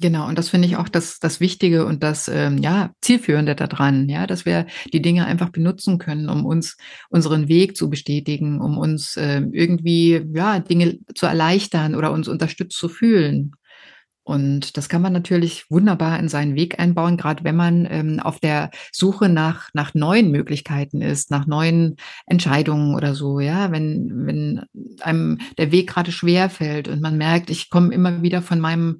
Genau, 0.00 0.26
und 0.26 0.36
das 0.36 0.48
finde 0.48 0.66
ich 0.66 0.76
auch 0.76 0.88
das, 0.88 1.18
das 1.20 1.38
Wichtige 1.38 1.86
und 1.86 2.02
das 2.02 2.26
ähm, 2.26 2.58
ja, 2.58 2.90
Zielführende 3.02 3.54
daran, 3.54 4.08
ja, 4.08 4.26
dass 4.26 4.44
wir 4.44 4.66
die 4.92 5.02
Dinge 5.02 5.26
einfach 5.26 5.50
benutzen 5.50 5.98
können, 5.98 6.28
um 6.28 6.44
uns 6.44 6.76
unseren 7.10 7.46
Weg 7.46 7.76
zu 7.76 7.88
bestätigen, 7.88 8.60
um 8.60 8.78
uns 8.78 9.16
ähm, 9.16 9.50
irgendwie 9.52 10.24
ja, 10.34 10.58
Dinge 10.60 10.98
zu 11.14 11.26
erleichtern 11.26 11.94
oder 11.94 12.10
uns 12.10 12.26
unterstützt 12.26 12.78
zu 12.78 12.88
fühlen. 12.88 13.52
Und 14.24 14.76
das 14.76 14.88
kann 14.88 15.02
man 15.02 15.12
natürlich 15.12 15.68
wunderbar 15.68 16.18
in 16.20 16.28
seinen 16.28 16.54
Weg 16.54 16.78
einbauen, 16.78 17.16
gerade 17.16 17.42
wenn 17.42 17.56
man 17.56 17.88
ähm, 17.90 18.20
auf 18.20 18.38
der 18.38 18.70
Suche 18.92 19.28
nach, 19.28 19.68
nach 19.74 19.94
neuen 19.94 20.30
Möglichkeiten 20.30 21.02
ist, 21.02 21.32
nach 21.32 21.46
neuen 21.46 21.96
Entscheidungen 22.26 22.94
oder 22.94 23.16
so, 23.16 23.40
ja, 23.40 23.72
wenn, 23.72 24.26
wenn 24.26 24.62
einem 25.00 25.38
der 25.58 25.72
Weg 25.72 25.90
gerade 25.90 26.12
schwer 26.12 26.50
fällt 26.50 26.86
und 26.86 27.00
man 27.00 27.18
merkt, 27.18 27.50
ich 27.50 27.68
komme 27.68 27.92
immer 27.92 28.22
wieder 28.22 28.42
von 28.42 28.60
meinem 28.60 28.98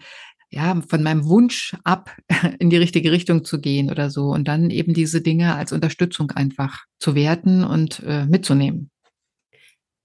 ja, 0.53 0.81
von 0.87 1.03
meinem 1.03 1.27
Wunsch 1.27 1.75
ab, 1.83 2.15
in 2.59 2.71
die 2.71 2.77
richtige 2.77 3.11
Richtung 3.11 3.45
zu 3.45 3.61
gehen 3.61 3.91
oder 3.91 4.11
so. 4.11 4.27
Und 4.27 4.47
dann 4.47 4.71
eben 4.71 4.93
diese 4.93 5.23
Dinge 5.23 5.57
als 5.57 5.73
Unterstützung 5.73 6.31
einfach 6.31 6.85
zu 6.99 7.15
werten 7.15 7.65
und 7.65 8.03
äh, 8.07 8.27
mitzunehmen. 8.27 8.91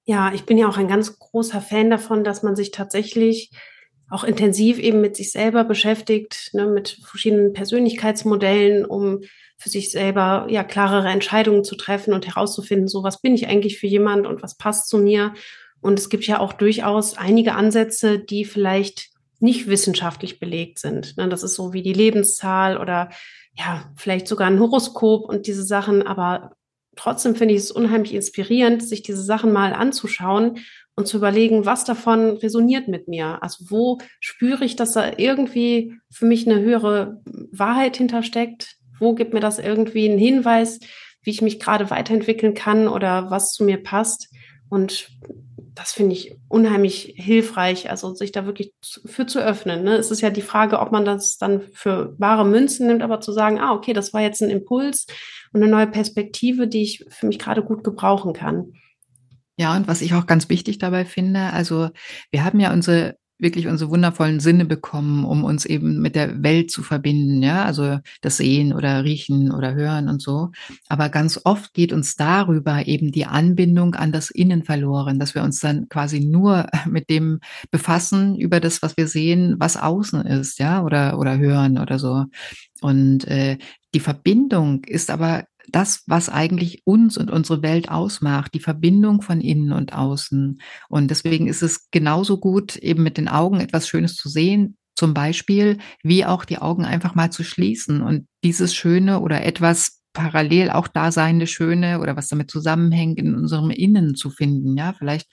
Ja, 0.06 0.32
ich 0.34 0.46
bin 0.46 0.58
ja 0.58 0.70
auch 0.70 0.78
ein 0.78 0.88
ganz 0.88 1.20
großer 1.20 1.60
Fan 1.60 1.90
davon, 1.90 2.24
dass 2.24 2.42
man 2.42 2.56
sich 2.56 2.72
tatsächlich 2.72 3.52
auch 4.10 4.24
intensiv 4.24 4.80
eben 4.80 5.02
mit 5.02 5.18
sich 5.18 5.34
selber 5.34 5.66
beschäftigt, 5.66 6.52
ne, 6.54 6.66
mit 6.66 6.98
verschiedenen 7.04 7.52
Persönlichkeitsmodellen, 7.52 8.86
um 8.86 9.20
für 9.58 9.68
sich 9.68 9.92
selber 9.92 10.48
ja 10.50 10.64
klarere 10.64 11.10
Entscheidungen 11.10 11.66
zu 11.66 11.76
treffen 11.76 12.14
und 12.14 12.26
herauszufinden, 12.26 12.88
so 12.88 13.04
was 13.04 13.20
bin 13.20 13.36
ich 13.36 13.48
eigentlich 13.48 13.80
für 13.80 13.88
jemand 13.88 14.26
und 14.26 14.42
was 14.42 14.56
passt 14.56 14.88
zu 14.88 14.98
mir. 14.98 15.34
Und 15.82 16.00
es 16.00 16.08
gibt 16.08 16.26
ja 16.26 16.40
auch 16.40 16.54
durchaus 16.54 17.18
einige 17.18 17.56
Ansätze, 17.56 18.18
die 18.18 18.46
vielleicht 18.46 19.10
nicht 19.40 19.68
wissenschaftlich 19.68 20.40
belegt 20.40 20.80
sind. 20.80 21.18
Ne? 21.18 21.30
Das 21.30 21.44
ist 21.44 21.56
so 21.56 21.74
wie 21.74 21.84
die 21.84 21.94
Lebenszahl 21.94 22.78
oder 22.78 23.10
ja, 23.54 23.92
vielleicht 23.96 24.28
sogar 24.28 24.48
ein 24.48 24.60
Horoskop 24.60 25.28
und 25.28 25.48
diese 25.48 25.64
Sachen. 25.64 26.06
Aber 26.06 26.52
trotzdem 26.96 27.36
finde 27.36 27.54
ich 27.54 27.62
es 27.62 27.72
unheimlich 27.72 28.14
inspirierend, 28.14 28.84
sich 28.84 29.04
diese 29.04 29.24
Sachen 29.24 29.52
mal 29.52 29.74
anzuschauen 29.74 30.60
und 30.96 31.08
zu 31.08 31.18
überlegen, 31.18 31.66
was 31.66 31.86
davon 31.86 32.38
resoniert 32.38 32.88
mit 32.88 33.08
mir. 33.08 33.42
Also 33.44 33.66
wo 33.70 34.00
spüre 34.20 34.66
ich, 34.66 34.76
dass 34.76 34.94
da 34.94 35.12
irgendwie 35.18 35.94
für 36.12 36.26
mich 36.26 36.48
eine 36.50 36.60
höhere 36.60 37.22
Wahrheit 37.52 37.98
hintersteckt? 37.98 38.76
Wo 39.00 39.14
gibt 39.14 39.34
mir 39.34 39.40
das 39.40 39.60
irgendwie 39.60 40.10
einen 40.10 40.18
Hinweis, 40.18 40.80
wie 41.22 41.30
ich 41.30 41.44
mich 41.44 41.60
gerade 41.60 41.92
weiterentwickeln 41.92 42.56
kann 42.56 42.88
oder 42.88 43.30
was 43.30 43.54
zu 43.54 43.64
mir 43.64 43.78
passt? 43.78 44.30
Und 44.70 45.10
das 45.78 45.92
finde 45.92 46.14
ich 46.14 46.36
unheimlich 46.50 47.14
hilfreich, 47.18 47.90
also 47.90 48.16
sich 48.16 48.32
da 48.32 48.48
wirklich 48.48 48.74
für 48.82 49.28
zu 49.28 49.40
öffnen. 49.40 49.84
Ne? 49.84 49.96
Es 49.96 50.10
ist 50.10 50.22
ja 50.22 50.32
die 50.32 50.42
Frage, 50.42 50.80
ob 50.80 50.92
man 50.92 51.06
das 51.06 51.38
dann 51.38 51.62
für 51.72 52.16
wahre 52.18 52.46
Münzen 52.46 52.88
nimmt, 52.88 53.04
aber 53.04 53.22
zu 53.22 53.32
sagen, 53.32 53.60
ah, 53.60 53.74
okay, 53.74 53.94
das 53.94 54.12
war 54.12 54.22
jetzt 54.22 54.42
ein 54.42 54.50
Impuls 54.50 55.06
und 55.54 55.62
eine 55.62 55.72
neue 55.72 55.88
Perspektive, 55.88 56.68
die 56.68 56.82
ich 56.82 57.06
für 57.10 57.28
mich 57.28 57.38
gerade 57.38 57.64
gut 57.64 57.84
gebrauchen 57.84 58.34
kann. 58.34 58.74
Ja, 59.56 59.76
und 59.76 59.88
was 59.88 60.02
ich 60.02 60.16
auch 60.16 60.26
ganz 60.26 60.50
wichtig 60.50 60.80
dabei 60.80 61.06
finde, 61.06 61.54
also 61.54 61.90
wir 62.32 62.44
haben 62.44 62.60
ja 62.60 62.74
unsere 62.74 63.16
wirklich 63.40 63.68
unsere 63.68 63.90
wundervollen 63.92 64.40
Sinne 64.40 64.66
bekommen, 64.66 65.26
um 65.26 65.44
uns 65.44 65.66
eben 65.66 66.02
mit 66.02 66.16
der 66.16 66.42
Welt 66.44 66.72
zu 66.72 66.84
verbinden, 66.84 67.44
ja, 67.44 67.66
also 67.66 68.00
das 68.22 68.38
Sehen 68.38 68.74
oder 68.74 69.04
Riechen 69.04 69.52
oder 69.52 69.76
Hören 69.76 70.10
und 70.10 70.22
so. 70.22 70.52
Aber 70.88 71.10
ganz 71.10 71.40
oft 71.44 71.74
geht 71.74 71.94
uns 71.94 72.16
darüber 72.16 72.88
eben 72.88 73.12
die 73.12 73.26
Anbindung 73.26 73.96
an 73.96 74.12
das 74.12 74.30
Innen 74.30 74.64
verloren, 74.64 75.20
dass 75.20 75.36
wir 75.36 75.44
uns 75.44 75.60
dann 75.60 75.88
quasi 75.90 76.20
nur 76.20 76.68
mit 76.88 77.10
dem 77.10 77.40
befassen 77.72 78.36
über 78.36 78.60
das, 78.60 78.82
was 78.82 78.98
wir 78.98 79.08
sehen, 79.08 79.56
was 79.60 79.78
außen 79.78 80.26
ist, 80.26 80.60
ja, 80.60 80.84
oder 80.84 81.20
oder 81.20 81.38
hören 81.38 81.78
oder 81.78 82.00
so. 82.00 82.26
Und 82.82 83.26
äh, 83.28 83.58
die 83.94 84.00
Verbindung 84.00 84.84
ist 84.86 85.10
aber 85.10 85.46
das, 85.70 86.04
was 86.08 86.30
eigentlich 86.30 86.82
uns 86.86 87.18
und 87.18 87.30
unsere 87.30 87.62
Welt 87.62 87.90
ausmacht, 87.90 88.54
die 88.54 88.60
Verbindung 88.60 89.22
von 89.22 89.42
innen 89.42 89.72
und 89.72 89.94
außen. 89.94 90.62
Und 90.90 91.12
deswegen 91.12 91.48
ist 91.48 91.62
es 91.62 91.90
genauso 91.92 92.40
gut, 92.40 92.76
eben 92.78 93.04
mit 93.04 93.18
den 93.18 93.28
Augen 93.28 93.60
etwas 93.60 93.88
Schönes 93.88 94.16
zu 94.16 94.30
sehen, 94.30 94.78
zum 94.96 95.14
Beispiel, 95.14 95.78
wie 96.02 96.26
auch 96.26 96.44
die 96.44 96.58
Augen 96.58 96.84
einfach 96.84 97.14
mal 97.14 97.32
zu 97.32 97.44
schließen 97.44 98.02
und 98.02 98.28
dieses 98.44 98.74
Schöne 98.74 99.20
oder 99.20 99.44
etwas 99.44 100.02
parallel 100.14 100.72
auch 100.72 100.88
daseinende 100.88 101.46
Schöne 101.46 102.00
oder 102.00 102.18
was 102.18 102.28
damit 102.28 102.50
zusammenhängt 102.50 103.20
in 103.20 103.36
unserem 103.36 103.70
Innen 103.70 104.16
zu 104.16 104.32
finden. 104.32 104.76
Ja, 104.76 104.94
vielleicht 104.94 105.28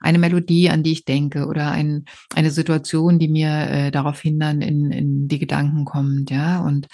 eine 0.00 0.18
Melodie, 0.18 0.70
an 0.70 0.82
die 0.82 0.92
ich 0.92 1.04
denke 1.04 1.46
oder 1.46 1.70
ein, 1.70 2.04
eine 2.34 2.50
Situation, 2.50 3.18
die 3.18 3.28
mir 3.28 3.48
äh, 3.48 3.90
darauf 3.90 4.20
hindern, 4.20 4.60
in, 4.60 4.90
in 4.90 5.28
die 5.28 5.38
Gedanken 5.38 5.84
kommt. 5.84 6.30
Ja, 6.30 6.60
und 6.60 6.88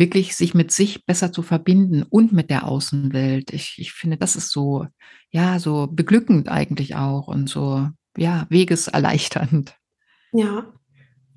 wirklich 0.00 0.34
sich 0.34 0.54
mit 0.54 0.72
sich 0.72 1.04
besser 1.04 1.30
zu 1.30 1.42
verbinden 1.42 2.02
und 2.02 2.32
mit 2.32 2.50
der 2.50 2.66
Außenwelt. 2.66 3.52
Ich, 3.52 3.74
ich 3.76 3.92
finde, 3.92 4.16
das 4.16 4.34
ist 4.34 4.50
so, 4.50 4.86
ja, 5.30 5.60
so 5.60 5.88
beglückend 5.88 6.48
eigentlich 6.48 6.96
auch 6.96 7.28
und 7.28 7.48
so, 7.48 7.86
ja, 8.16 8.46
wegeserleichternd. 8.48 9.76
Ja, 10.32 10.72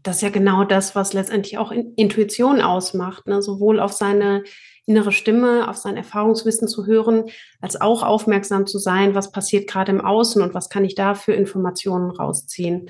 das 0.02 0.18
ist 0.18 0.22
ja 0.22 0.30
genau 0.30 0.64
das, 0.64 0.96
was 0.96 1.14
letztendlich 1.14 1.58
auch 1.58 1.72
Intuition 1.72 2.62
ausmacht, 2.62 3.28
ne? 3.28 3.42
sowohl 3.42 3.82
auf 3.82 3.92
seine 3.92 4.44
innere 4.86 5.12
Stimme, 5.12 5.68
auf 5.68 5.78
sein 5.78 5.98
Erfahrungswissen 5.98 6.68
zu 6.70 6.86
hören, 6.86 7.26
als 7.60 7.80
auch 7.80 8.02
aufmerksam 8.02 8.66
zu 8.66 8.80
sein, 8.80 9.14
was 9.14 9.32
passiert 9.32 9.70
gerade 9.70 9.92
im 9.92 10.02
Außen 10.02 10.42
und 10.42 10.54
was 10.54 10.70
kann 10.70 10.86
ich 10.86 10.96
da 10.96 11.16
für 11.16 11.34
Informationen 11.34 12.12
rausziehen. 12.12 12.90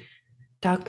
Da 0.62 0.80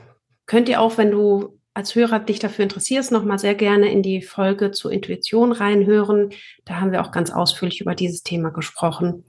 könnt 0.45 0.69
ihr 0.69 0.81
auch, 0.81 0.99
wenn 0.99 1.11
du 1.11 1.59
als 1.75 1.95
Hörer 1.95 2.21
dich 2.21 2.38
dafür 2.38 2.62
interessierst, 2.62 3.11
nochmal 3.11 3.38
sehr 3.38 3.54
gerne 3.57 3.90
in 3.90 4.02
die 4.02 4.23
Folge 4.23 4.71
zur 4.71 4.93
Intuition 4.93 5.52
reinhören. 5.52 6.31
Da 6.64 6.81
haben 6.81 6.93
wir 6.93 7.02
auch 7.02 7.11
ganz 7.11 7.31
ausführlich 7.31 7.81
über 7.81 7.95
dieses 7.95 8.23
Thema 8.23 8.50
gesprochen. 8.50 9.25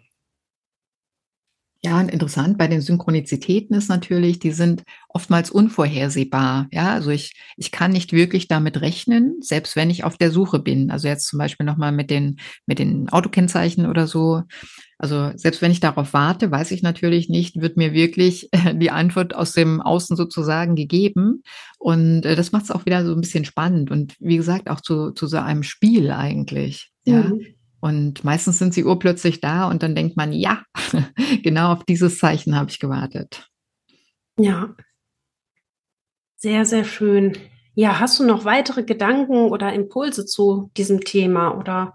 Ja, 1.86 2.00
und 2.00 2.10
interessant 2.10 2.58
bei 2.58 2.68
den 2.68 2.82
Synchronizitäten 2.82 3.76
ist 3.76 3.90
natürlich, 3.90 4.40
die 4.40 4.50
sind 4.50 4.82
oftmals 5.08 5.52
unvorhersehbar. 5.52 6.68
Ja, 6.72 6.94
also 6.94 7.12
ich, 7.12 7.34
ich 7.58 7.72
kann 7.72 7.92
nicht 7.92 8.12
wirklich 8.12 8.48
damit 8.48 8.82
rechnen, 8.82 9.36
selbst 9.40 9.76
wenn 9.76 9.92
ich 9.92 10.04
auf 10.04 10.18
der 10.18 10.32
Suche 10.32 10.58
bin. 10.58 10.90
Also 10.90 11.08
jetzt 11.08 11.28
zum 11.28 11.38
Beispiel 11.38 11.64
nochmal 11.64 11.92
mit 11.92 12.10
den, 12.10 12.40
mit 12.66 12.80
den 12.80 13.08
Autokennzeichen 13.10 13.86
oder 13.86 14.08
so. 14.08 14.42
Also 14.98 15.30
selbst 15.36 15.62
wenn 15.62 15.72
ich 15.72 15.80
darauf 15.80 16.14
warte, 16.14 16.50
weiß 16.50 16.72
ich 16.72 16.82
natürlich 16.82 17.30
nicht, 17.30 17.62
wird 17.62 17.78
mir 17.78 17.94
wirklich 17.94 18.50
die 18.74 18.90
Antwort 18.90 19.36
aus 19.36 19.52
dem 19.52 19.80
Außen 19.80 20.18
sozusagen 20.18 20.76
gegeben. 20.76 21.44
Und 21.78 22.26
äh, 22.26 22.36
das 22.36 22.52
macht 22.52 22.64
es 22.64 22.72
auch 22.72 22.88
wieder 22.88 23.06
so 23.06 23.14
ein 23.14 23.22
bisschen 23.22 23.46
spannend 23.46 23.92
und 23.92 24.16
wie 24.20 24.38
gesagt 24.38 24.72
auch 24.72 24.82
zu, 24.82 25.12
zu 25.12 25.28
so 25.28 25.38
einem 25.38 25.62
Spiel 25.62 26.10
eigentlich. 26.10 26.90
Ja. 27.06 27.26
Mhm. 27.26 27.55
Und 27.86 28.24
meistens 28.24 28.58
sind 28.58 28.74
sie 28.74 28.84
urplötzlich 28.84 29.42
da 29.42 29.70
und 29.70 29.84
dann 29.84 29.94
denkt 29.94 30.18
man, 30.18 30.34
ja, 30.34 30.64
genau 31.44 31.72
auf 31.72 31.84
dieses 31.84 32.18
Zeichen 32.18 32.56
habe 32.56 32.72
ich 32.72 32.80
gewartet. 32.80 33.48
Ja. 34.40 34.74
Sehr, 36.36 36.66
sehr 36.66 36.84
schön. 36.84 37.38
Ja, 37.76 38.00
hast 38.00 38.20
du 38.20 38.24
noch 38.26 38.44
weitere 38.44 38.82
Gedanken 38.82 39.52
oder 39.52 39.72
Impulse 39.72 40.26
zu 40.26 40.72
diesem 40.76 41.02
Thema 41.02 41.56
oder 41.56 41.94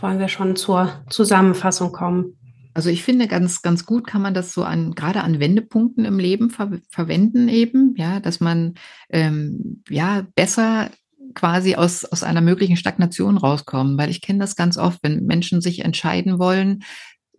wollen 0.00 0.18
wir 0.18 0.26
schon 0.26 0.56
zur 0.56 1.04
Zusammenfassung 1.08 1.92
kommen? 1.92 2.36
Also 2.74 2.90
ich 2.90 3.04
finde, 3.04 3.28
ganz, 3.28 3.62
ganz 3.62 3.86
gut 3.86 4.08
kann 4.08 4.22
man 4.22 4.34
das 4.34 4.52
so 4.52 4.64
an, 4.64 4.96
gerade 4.96 5.22
an 5.22 5.38
Wendepunkten 5.38 6.04
im 6.04 6.18
Leben 6.18 6.50
ver 6.50 6.80
verwenden 6.88 7.48
eben, 7.48 7.94
ja, 7.96 8.18
dass 8.18 8.40
man 8.40 8.74
ähm, 9.08 9.84
ja 9.88 10.26
besser 10.34 10.90
quasi 11.34 11.74
aus, 11.74 12.04
aus 12.04 12.22
einer 12.22 12.40
möglichen 12.40 12.76
Stagnation 12.76 13.36
rauskommen, 13.38 13.98
weil 13.98 14.10
ich 14.10 14.20
kenne 14.20 14.38
das 14.38 14.56
ganz 14.56 14.78
oft, 14.78 14.98
wenn 15.02 15.24
Menschen 15.24 15.60
sich 15.60 15.80
entscheiden 15.80 16.38
wollen, 16.38 16.80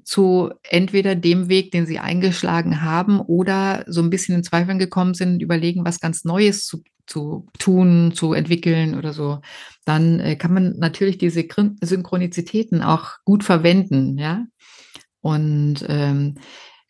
zu 0.03 0.49
entweder 0.63 1.15
dem 1.15 1.49
Weg, 1.49 1.71
den 1.71 1.85
sie 1.85 1.99
eingeschlagen 1.99 2.81
haben, 2.81 3.19
oder 3.19 3.83
so 3.87 4.01
ein 4.01 4.09
bisschen 4.09 4.35
in 4.35 4.43
Zweifeln 4.43 4.79
gekommen 4.79 5.13
sind, 5.13 5.41
überlegen, 5.41 5.85
was 5.85 5.99
ganz 5.99 6.25
Neues 6.25 6.65
zu, 6.65 6.83
zu 7.05 7.47
tun, 7.59 8.11
zu 8.15 8.33
entwickeln 8.33 8.97
oder 8.97 9.13
so, 9.13 9.39
dann 9.85 10.19
äh, 10.19 10.35
kann 10.35 10.53
man 10.53 10.77
natürlich 10.77 11.19
diese 11.19 11.45
Synchronizitäten 11.81 12.81
auch 12.81 13.17
gut 13.23 13.43
verwenden, 13.43 14.17
ja. 14.17 14.45
Und 15.21 15.85
ähm, 15.87 16.35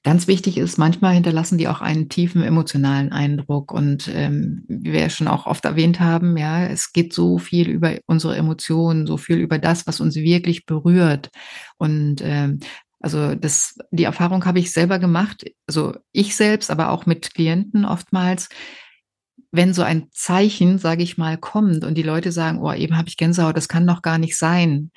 Ganz 0.03 0.27
wichtig 0.27 0.58
ist, 0.58 0.77
manchmal 0.77 1.13
hinterlassen 1.13 1.58
die 1.58 1.68
auch 1.68 1.82
einen 1.82 2.08
tiefen 2.08 2.41
emotionalen 2.41 3.12
Eindruck. 3.12 3.74
Und 3.74 4.10
ähm, 4.13 4.63
wie 4.70 4.94
wir 4.94 5.01
ja 5.01 5.10
schon 5.10 5.27
auch 5.27 5.46
oft 5.46 5.65
erwähnt 5.65 6.00
haben, 6.00 6.38
ja, 6.38 6.65
es 6.65 6.94
geht 6.94 7.13
so 7.13 7.38
viel 7.38 7.68
über 7.70 7.98
unsere 8.06 8.38
Emotionen, 8.38 9.06
so 9.06 9.18
viel 9.18 9.38
über 9.38 9.58
das, 9.58 9.88
was 9.88 10.00
uns 10.00 10.15
wirklich 10.15 10.65
berührt. 10.65 11.29
Und 11.77 12.22
ähm, 12.24 12.60
also 13.01 13.36
das, 13.36 13.77
die 13.91 14.06
Erfahrung 14.06 14.46
habe 14.46 14.60
ich 14.60 14.72
selber 14.72 15.00
gemacht, 15.00 15.46
also 15.68 15.94
ich 16.13 16.36
selbst, 16.36 16.72
aber 16.72 16.91
auch 16.91 17.06
mit 17.06 17.34
Klienten 17.34 17.84
oftmals, 17.84 18.48
wenn 19.51 19.74
so 19.74 19.82
ein 19.82 20.08
Zeichen, 20.12 20.77
sage 20.77 21.03
ich 21.03 21.18
mal, 21.18 21.38
kommt 21.38 21.84
und 21.84 21.96
die 21.96 22.03
Leute 22.03 22.32
sagen, 22.32 22.60
oh, 22.60 22.72
eben 22.72 22.98
habe 22.98 23.10
ich 23.10 23.18
Gänsehaut, 23.18 23.58
das 23.58 23.68
kann 23.68 23.88
doch 23.88 24.01
gar 24.01 24.18
nicht 24.18 24.38
sein, 24.38 24.91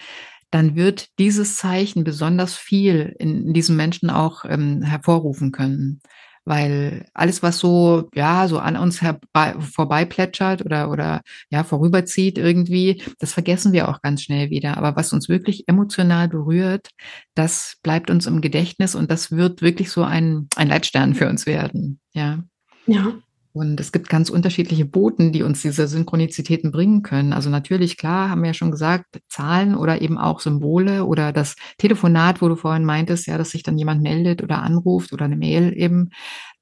dann 0.53 0.77
wird 0.77 1.09
dieses 1.19 1.57
Zeichen 1.57 2.05
besonders 2.05 2.55
viel 2.55 3.17
in, 3.19 3.49
in 3.49 3.53
diesem 3.55 3.77
Menschen 3.77 4.11
auch 4.11 4.45
ähm, 4.47 4.83
hervorrufen 4.83 5.51
können. 5.51 6.01
weil 6.45 7.07
alles, 7.15 7.43
was 7.43 7.59
so, 7.59 8.09
ja, 8.15 8.49
so 8.49 8.59
an 8.59 8.77
uns 8.77 9.01
herbei, 9.01 9.55
vorbei 9.61 10.05
plätschert 10.05 10.65
oder, 10.65 10.91
oder, 10.91 11.23
ja, 11.51 11.63
vorüberzieht 11.65 12.37
irgendwie, 12.39 13.03
das 13.21 13.33
vergessen 13.33 13.73
wir 13.73 13.89
auch 13.89 14.03
ganz 14.03 14.23
schnell 14.23 14.51
wieder. 14.51 14.77
Aber 14.77 14.97
was 14.97 15.13
uns 15.13 15.29
wirklich 15.29 15.69
emotional 15.69 16.29
berührt, 16.29 16.91
das 17.35 17.77
bleibt 17.83 18.11
uns 18.11 18.27
im 18.27 18.41
Gedächtnis 18.41 18.95
und 18.95 19.11
das 19.11 19.31
wird 19.31 19.63
wirklich 19.63 19.91
so 19.91 20.03
ein, 20.03 20.49
ein 20.57 20.69
Leitstern 20.69 21.15
für 21.15 21.29
uns 21.29 21.47
werden, 21.47 22.01
ja. 22.13 22.43
Ja. 22.87 23.15
Und 23.55 23.81
es 23.81 23.93
gibt 23.93 24.09
ganz 24.09 24.31
unterschiedliche 24.31 24.87
Boten, 24.87 25.31
die 25.31 25.43
uns 25.43 25.61
diese 25.61 25.87
Synchronizitäten 25.87 26.71
bringen 26.71 27.03
können. 27.03 27.35
Also 27.35 27.51
natürlich, 27.51 27.99
klar, 27.99 28.31
haben 28.31 28.41
wir 28.41 28.49
ja 28.49 28.55
schon 28.55 28.71
gesagt, 28.71 29.21
Zahlen 29.29 29.77
oder 29.77 30.01
eben 30.01 30.17
auch 30.17 30.41
Symbole 30.41 31.05
oder 31.05 31.33
das 31.33 31.57
Telefonat, 31.77 32.41
wo 32.41 32.49
du 32.49 32.57
vorhin 32.57 32.87
meintest, 32.87 33.27
ja, 33.27 33.37
dass 33.37 33.51
sich 33.51 33.63
dann 33.63 33.77
jemand 33.77 34.01
meldet 34.01 34.43
oder 34.43 34.63
anruft 34.63 35.13
oder 35.13 35.27
eine 35.27 35.37
Mail 35.37 35.75
eben. 35.77 36.09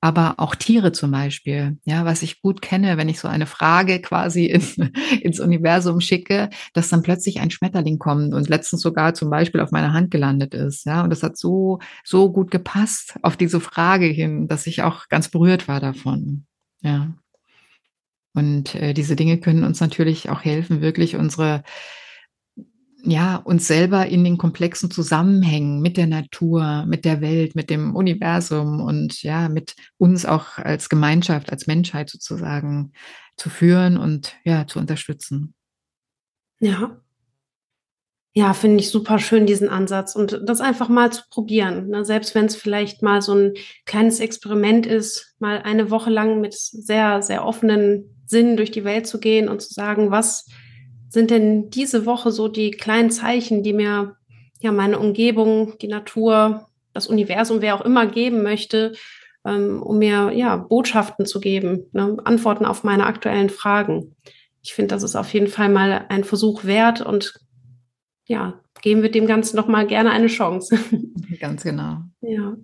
Aber 0.00 0.34
auch 0.38 0.56
Tiere 0.56 0.90
zum 0.90 1.12
Beispiel, 1.12 1.78
ja, 1.84 2.04
was 2.04 2.22
ich 2.22 2.42
gut 2.42 2.60
kenne, 2.60 2.96
wenn 2.96 3.08
ich 3.08 3.20
so 3.20 3.28
eine 3.28 3.46
Frage 3.46 4.00
quasi 4.00 4.46
in, 4.46 4.62
ins 5.22 5.38
Universum 5.38 6.00
schicke, 6.00 6.50
dass 6.72 6.88
dann 6.88 7.02
plötzlich 7.02 7.38
ein 7.38 7.52
Schmetterling 7.52 7.98
kommt 7.98 8.34
und 8.34 8.48
letztens 8.48 8.82
sogar 8.82 9.14
zum 9.14 9.30
Beispiel 9.30 9.60
auf 9.60 9.70
meiner 9.70 9.92
Hand 9.92 10.10
gelandet 10.10 10.54
ist, 10.54 10.86
ja. 10.86 11.04
Und 11.04 11.10
das 11.10 11.22
hat 11.22 11.36
so, 11.36 11.78
so 12.02 12.32
gut 12.32 12.50
gepasst 12.50 13.14
auf 13.22 13.36
diese 13.36 13.60
Frage 13.60 14.06
hin, 14.06 14.48
dass 14.48 14.66
ich 14.66 14.82
auch 14.82 15.08
ganz 15.08 15.28
berührt 15.28 15.68
war 15.68 15.78
davon. 15.78 16.46
Ja. 16.82 17.14
Und 18.34 18.74
äh, 18.74 18.94
diese 18.94 19.16
Dinge 19.16 19.38
können 19.38 19.64
uns 19.64 19.80
natürlich 19.80 20.30
auch 20.30 20.44
helfen, 20.44 20.80
wirklich 20.80 21.16
unsere, 21.16 21.64
ja, 23.02 23.36
uns 23.36 23.66
selber 23.66 24.06
in 24.06 24.24
den 24.24 24.38
komplexen 24.38 24.90
Zusammenhängen 24.90 25.80
mit 25.80 25.96
der 25.96 26.06
Natur, 26.06 26.84
mit 26.86 27.04
der 27.04 27.20
Welt, 27.20 27.54
mit 27.54 27.70
dem 27.70 27.96
Universum 27.96 28.80
und 28.80 29.22
ja, 29.22 29.48
mit 29.48 29.74
uns 29.98 30.26
auch 30.26 30.58
als 30.58 30.88
Gemeinschaft, 30.88 31.50
als 31.50 31.66
Menschheit 31.66 32.08
sozusagen 32.08 32.92
zu 33.36 33.50
führen 33.50 33.96
und 33.96 34.36
ja, 34.44 34.66
zu 34.66 34.78
unterstützen. 34.78 35.54
Ja, 36.60 37.00
ja, 38.32 38.54
finde 38.54 38.78
ich 38.78 38.90
super 38.90 39.18
schön, 39.18 39.46
diesen 39.46 39.68
Ansatz 39.68 40.14
und 40.14 40.40
das 40.44 40.60
einfach 40.60 40.88
mal 40.88 41.12
zu 41.12 41.22
probieren. 41.30 41.88
Ne? 41.88 42.04
Selbst 42.04 42.34
wenn 42.34 42.46
es 42.46 42.54
vielleicht 42.54 43.02
mal 43.02 43.22
so 43.22 43.34
ein 43.34 43.54
kleines 43.86 44.20
Experiment 44.20 44.86
ist, 44.86 45.34
mal 45.40 45.62
eine 45.62 45.90
Woche 45.90 46.10
lang 46.10 46.40
mit 46.40 46.54
sehr, 46.54 47.22
sehr 47.22 47.44
offenen 47.44 48.16
Sinn 48.26 48.56
durch 48.56 48.70
die 48.70 48.84
Welt 48.84 49.08
zu 49.08 49.18
gehen 49.18 49.48
und 49.48 49.60
zu 49.60 49.74
sagen, 49.74 50.12
was 50.12 50.46
sind 51.08 51.32
denn 51.32 51.70
diese 51.70 52.06
Woche 52.06 52.30
so 52.30 52.46
die 52.46 52.70
kleinen 52.70 53.10
Zeichen, 53.10 53.64
die 53.64 53.72
mir 53.72 54.16
ja 54.60 54.70
meine 54.70 55.00
Umgebung, 55.00 55.76
die 55.78 55.88
Natur, 55.88 56.68
das 56.92 57.08
Universum, 57.08 57.62
wer 57.62 57.74
auch 57.74 57.84
immer 57.84 58.06
geben 58.06 58.44
möchte, 58.44 58.92
ähm, 59.44 59.82
um 59.82 59.98
mir 59.98 60.30
ja 60.32 60.56
Botschaften 60.56 61.26
zu 61.26 61.40
geben, 61.40 61.86
ne? 61.92 62.16
Antworten 62.24 62.64
auf 62.64 62.84
meine 62.84 63.06
aktuellen 63.06 63.50
Fragen. 63.50 64.14
Ich 64.62 64.74
finde, 64.74 64.94
das 64.94 65.02
ist 65.02 65.16
auf 65.16 65.32
jeden 65.32 65.48
Fall 65.48 65.68
mal 65.68 66.04
ein 66.08 66.22
Versuch 66.22 66.64
wert 66.64 67.00
und 67.00 67.40
ja, 68.30 68.60
geben 68.80 69.02
wir 69.02 69.10
dem 69.10 69.26
Ganzen 69.26 69.56
noch 69.56 69.66
mal 69.66 69.88
gerne 69.88 70.12
eine 70.12 70.28
Chance. 70.28 70.78
Ganz 71.40 71.64
genau. 71.64 71.98
Ja. 72.20 72.56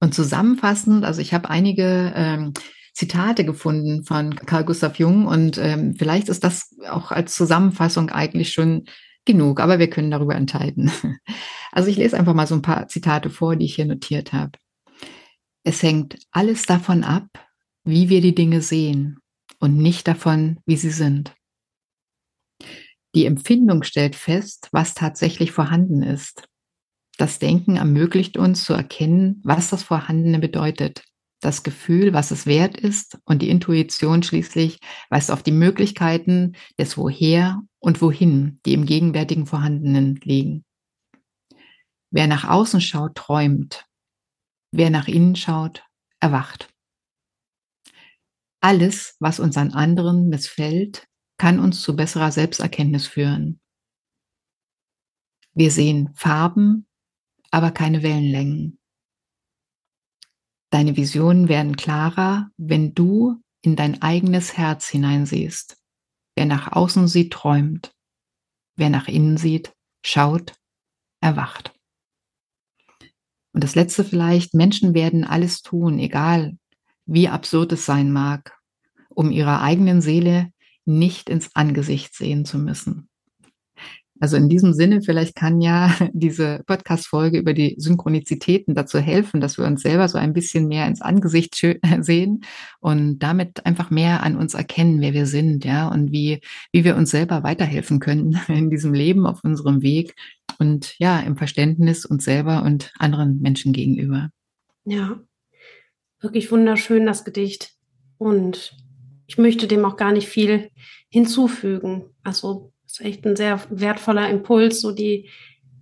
Und 0.00 0.14
zusammenfassend, 0.14 1.04
also 1.04 1.20
ich 1.20 1.34
habe 1.34 1.50
einige 1.50 2.12
ähm, 2.16 2.54
Zitate 2.94 3.44
gefunden 3.44 4.04
von 4.04 4.34
Carl 4.34 4.64
Gustav 4.64 4.98
Jung 4.98 5.26
und 5.26 5.58
ähm, 5.58 5.96
vielleicht 5.98 6.30
ist 6.30 6.44
das 6.44 6.74
auch 6.88 7.10
als 7.10 7.34
Zusammenfassung 7.34 8.08
eigentlich 8.08 8.52
schon 8.52 8.86
genug, 9.26 9.60
aber 9.60 9.78
wir 9.78 9.90
können 9.90 10.10
darüber 10.10 10.34
entscheiden. 10.34 10.90
Also 11.76 11.90
ich 11.90 11.96
lese 11.96 12.16
einfach 12.16 12.34
mal 12.34 12.46
so 12.46 12.54
ein 12.54 12.62
paar 12.62 12.86
Zitate 12.86 13.30
vor, 13.30 13.56
die 13.56 13.64
ich 13.64 13.74
hier 13.74 13.84
notiert 13.84 14.32
habe. 14.32 14.52
Es 15.64 15.82
hängt 15.82 16.16
alles 16.30 16.66
davon 16.66 17.02
ab, 17.02 17.26
wie 17.82 18.08
wir 18.08 18.20
die 18.20 18.36
Dinge 18.36 18.60
sehen 18.60 19.18
und 19.58 19.76
nicht 19.76 20.06
davon, 20.06 20.60
wie 20.66 20.76
sie 20.76 20.92
sind. 20.92 21.34
Die 23.14 23.26
Empfindung 23.26 23.84
stellt 23.84 24.16
fest, 24.16 24.68
was 24.72 24.94
tatsächlich 24.94 25.52
vorhanden 25.52 26.02
ist. 26.02 26.48
Das 27.16 27.38
Denken 27.38 27.76
ermöglicht 27.76 28.36
uns 28.36 28.64
zu 28.64 28.72
erkennen, 28.72 29.40
was 29.44 29.70
das 29.70 29.84
Vorhandene 29.84 30.40
bedeutet. 30.40 31.04
Das 31.40 31.62
Gefühl, 31.62 32.12
was 32.12 32.32
es 32.32 32.46
wert 32.46 32.76
ist 32.76 33.18
und 33.24 33.42
die 33.42 33.50
Intuition 33.50 34.22
schließlich 34.22 34.80
weist 35.10 35.30
auf 35.30 35.42
die 35.42 35.52
Möglichkeiten 35.52 36.56
des 36.78 36.96
Woher 36.96 37.60
und 37.78 38.00
Wohin, 38.00 38.60
die 38.66 38.72
im 38.72 38.86
gegenwärtigen 38.86 39.46
Vorhandenen 39.46 40.16
liegen. 40.24 40.64
Wer 42.10 42.26
nach 42.26 42.48
außen 42.48 42.80
schaut, 42.80 43.14
träumt. 43.14 43.86
Wer 44.72 44.90
nach 44.90 45.06
innen 45.06 45.36
schaut, 45.36 45.84
erwacht. 46.18 46.68
Alles, 48.60 49.16
was 49.20 49.38
uns 49.38 49.56
an 49.56 49.72
anderen 49.72 50.28
missfällt, 50.28 51.06
kann 51.44 51.60
uns 51.60 51.82
zu 51.82 51.94
besserer 51.94 52.32
Selbsterkenntnis 52.32 53.06
führen. 53.06 53.60
Wir 55.52 55.70
sehen 55.70 56.08
Farben, 56.14 56.86
aber 57.50 57.70
keine 57.70 58.02
Wellenlängen. 58.02 58.78
Deine 60.70 60.96
Visionen 60.96 61.50
werden 61.50 61.76
klarer, 61.76 62.50
wenn 62.56 62.94
du 62.94 63.42
in 63.60 63.76
dein 63.76 64.00
eigenes 64.00 64.56
Herz 64.56 64.88
hineinsiehst. 64.88 65.76
Wer 66.34 66.46
nach 66.46 66.72
außen 66.72 67.08
sieht, 67.08 67.34
träumt. 67.34 67.94
Wer 68.76 68.88
nach 68.88 69.06
innen 69.06 69.36
sieht, 69.36 69.74
schaut, 70.02 70.54
erwacht. 71.20 71.78
Und 73.52 73.62
das 73.62 73.74
letzte 73.74 74.02
vielleicht, 74.02 74.54
Menschen 74.54 74.94
werden 74.94 75.24
alles 75.24 75.60
tun, 75.60 75.98
egal 75.98 76.56
wie 77.04 77.28
absurd 77.28 77.72
es 77.72 77.84
sein 77.84 78.10
mag, 78.10 78.58
um 79.10 79.30
ihrer 79.30 79.60
eigenen 79.60 80.00
Seele 80.00 80.53
nicht 80.84 81.28
ins 81.28 81.54
Angesicht 81.54 82.14
sehen 82.14 82.44
zu 82.44 82.58
müssen. 82.58 83.08
Also 84.20 84.36
in 84.36 84.48
diesem 84.48 84.72
Sinne, 84.72 85.02
vielleicht 85.02 85.34
kann 85.34 85.60
ja 85.60 85.94
diese 86.12 86.62
Podcast-Folge 86.66 87.38
über 87.38 87.52
die 87.52 87.74
Synchronizitäten 87.78 88.74
dazu 88.74 88.98
helfen, 88.98 89.40
dass 89.40 89.58
wir 89.58 89.64
uns 89.64 89.82
selber 89.82 90.08
so 90.08 90.18
ein 90.18 90.32
bisschen 90.32 90.68
mehr 90.68 90.86
ins 90.86 91.00
Angesicht 91.00 91.54
sehen 92.00 92.40
und 92.80 93.18
damit 93.18 93.66
einfach 93.66 93.90
mehr 93.90 94.22
an 94.22 94.36
uns 94.36 94.54
erkennen, 94.54 95.00
wer 95.00 95.12
wir 95.12 95.26
sind, 95.26 95.64
ja, 95.64 95.88
und 95.88 96.12
wie, 96.12 96.40
wie 96.72 96.84
wir 96.84 96.96
uns 96.96 97.10
selber 97.10 97.42
weiterhelfen 97.42 97.98
können 97.98 98.38
in 98.48 98.70
diesem 98.70 98.94
Leben, 98.94 99.26
auf 99.26 99.42
unserem 99.42 99.82
Weg 99.82 100.14
und 100.58 100.98
ja, 100.98 101.18
im 101.20 101.36
Verständnis 101.36 102.06
uns 102.06 102.24
selber 102.24 102.62
und 102.62 102.92
anderen 102.98 103.40
Menschen 103.40 103.72
gegenüber. 103.72 104.30
Ja, 104.84 105.18
wirklich 106.20 106.50
wunderschön, 106.52 107.04
das 107.04 107.24
Gedicht. 107.24 107.72
Und 108.16 108.76
ich 109.26 109.38
möchte 109.38 109.66
dem 109.66 109.84
auch 109.84 109.96
gar 109.96 110.12
nicht 110.12 110.28
viel 110.28 110.70
hinzufügen. 111.08 112.04
Also 112.22 112.72
ist 112.86 113.00
echt 113.00 113.26
ein 113.26 113.36
sehr 113.36 113.60
wertvoller 113.70 114.28
Impuls, 114.28 114.80
so 114.80 114.92
die 114.92 115.28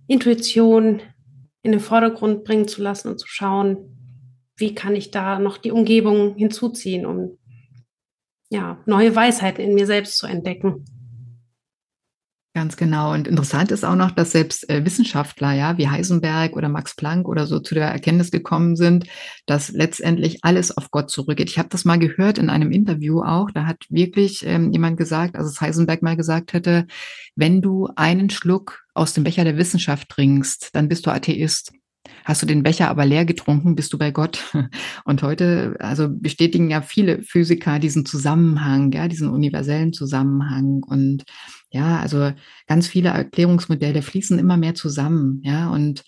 Intuition 0.07 1.01
in 1.61 1.71
den 1.71 1.79
Vordergrund 1.79 2.43
bringen 2.43 2.67
zu 2.67 2.81
lassen 2.81 3.09
und 3.09 3.19
zu 3.19 3.27
schauen, 3.27 3.97
wie 4.57 4.75
kann 4.75 4.95
ich 4.95 5.11
da 5.11 5.39
noch 5.39 5.57
die 5.57 5.71
Umgebung 5.71 6.35
hinzuziehen, 6.35 7.05
um 7.05 7.37
ja, 8.49 8.81
neue 8.85 9.15
Weisheiten 9.15 9.63
in 9.63 9.73
mir 9.73 9.87
selbst 9.87 10.17
zu 10.17 10.27
entdecken. 10.27 10.85
Ganz 12.55 12.77
genau. 12.77 13.13
Und 13.13 13.27
interessant 13.27 13.71
ist 13.71 13.83
auch 13.83 13.95
noch, 13.95 14.11
dass 14.11 14.31
selbst 14.31 14.69
äh, 14.69 14.85
Wissenschaftler, 14.85 15.53
ja, 15.53 15.79
wie 15.79 15.87
Heisenberg 15.87 16.55
oder 16.55 16.69
Max 16.69 16.95
Planck 16.95 17.27
oder 17.27 17.47
so 17.47 17.59
zu 17.59 17.73
der 17.73 17.87
Erkenntnis 17.87 18.29
gekommen 18.29 18.75
sind, 18.75 19.07
dass 19.47 19.69
letztendlich 19.69 20.43
alles 20.43 20.77
auf 20.77 20.91
Gott 20.91 21.09
zurückgeht. 21.09 21.49
Ich 21.49 21.57
habe 21.57 21.69
das 21.69 21.83
mal 21.83 21.97
gehört 21.97 22.37
in 22.37 22.51
einem 22.51 22.71
Interview 22.71 23.23
auch. 23.23 23.49
Da 23.49 23.65
hat 23.65 23.85
wirklich 23.89 24.45
ähm, 24.45 24.71
jemand 24.71 24.97
gesagt, 24.97 25.35
also 25.35 25.59
Heisenberg 25.59 26.03
mal 26.03 26.15
gesagt 26.15 26.53
hätte, 26.53 26.85
wenn 27.35 27.59
du 27.63 27.89
einen 27.95 28.29
Schluck 28.29 28.83
aus 28.93 29.13
dem 29.13 29.23
Becher 29.23 29.45
der 29.45 29.57
Wissenschaft 29.57 30.09
trinkst, 30.09 30.75
dann 30.75 30.87
bist 30.89 31.07
du 31.07 31.11
Atheist. 31.11 31.73
Hast 32.25 32.41
du 32.41 32.45
den 32.45 32.63
Becher 32.63 32.89
aber 32.89 33.05
leer 33.05 33.25
getrunken, 33.25 33.75
bist 33.75 33.93
du 33.93 33.97
bei 33.97 34.11
Gott. 34.11 34.43
Und 35.05 35.23
heute, 35.23 35.75
also 35.79 36.07
bestätigen 36.09 36.69
ja 36.69 36.81
viele 36.81 37.21
Physiker 37.21 37.79
diesen 37.79 38.05
Zusammenhang, 38.05 38.91
ja, 38.91 39.07
diesen 39.07 39.29
universellen 39.29 39.93
Zusammenhang. 39.93 40.83
Und 40.83 41.23
ja, 41.69 41.99
also 41.99 42.31
ganz 42.67 42.87
viele 42.87 43.09
Erklärungsmodelle 43.09 44.01
fließen 44.01 44.37
immer 44.39 44.57
mehr 44.57 44.75
zusammen, 44.75 45.41
ja, 45.43 45.69
und 45.69 46.03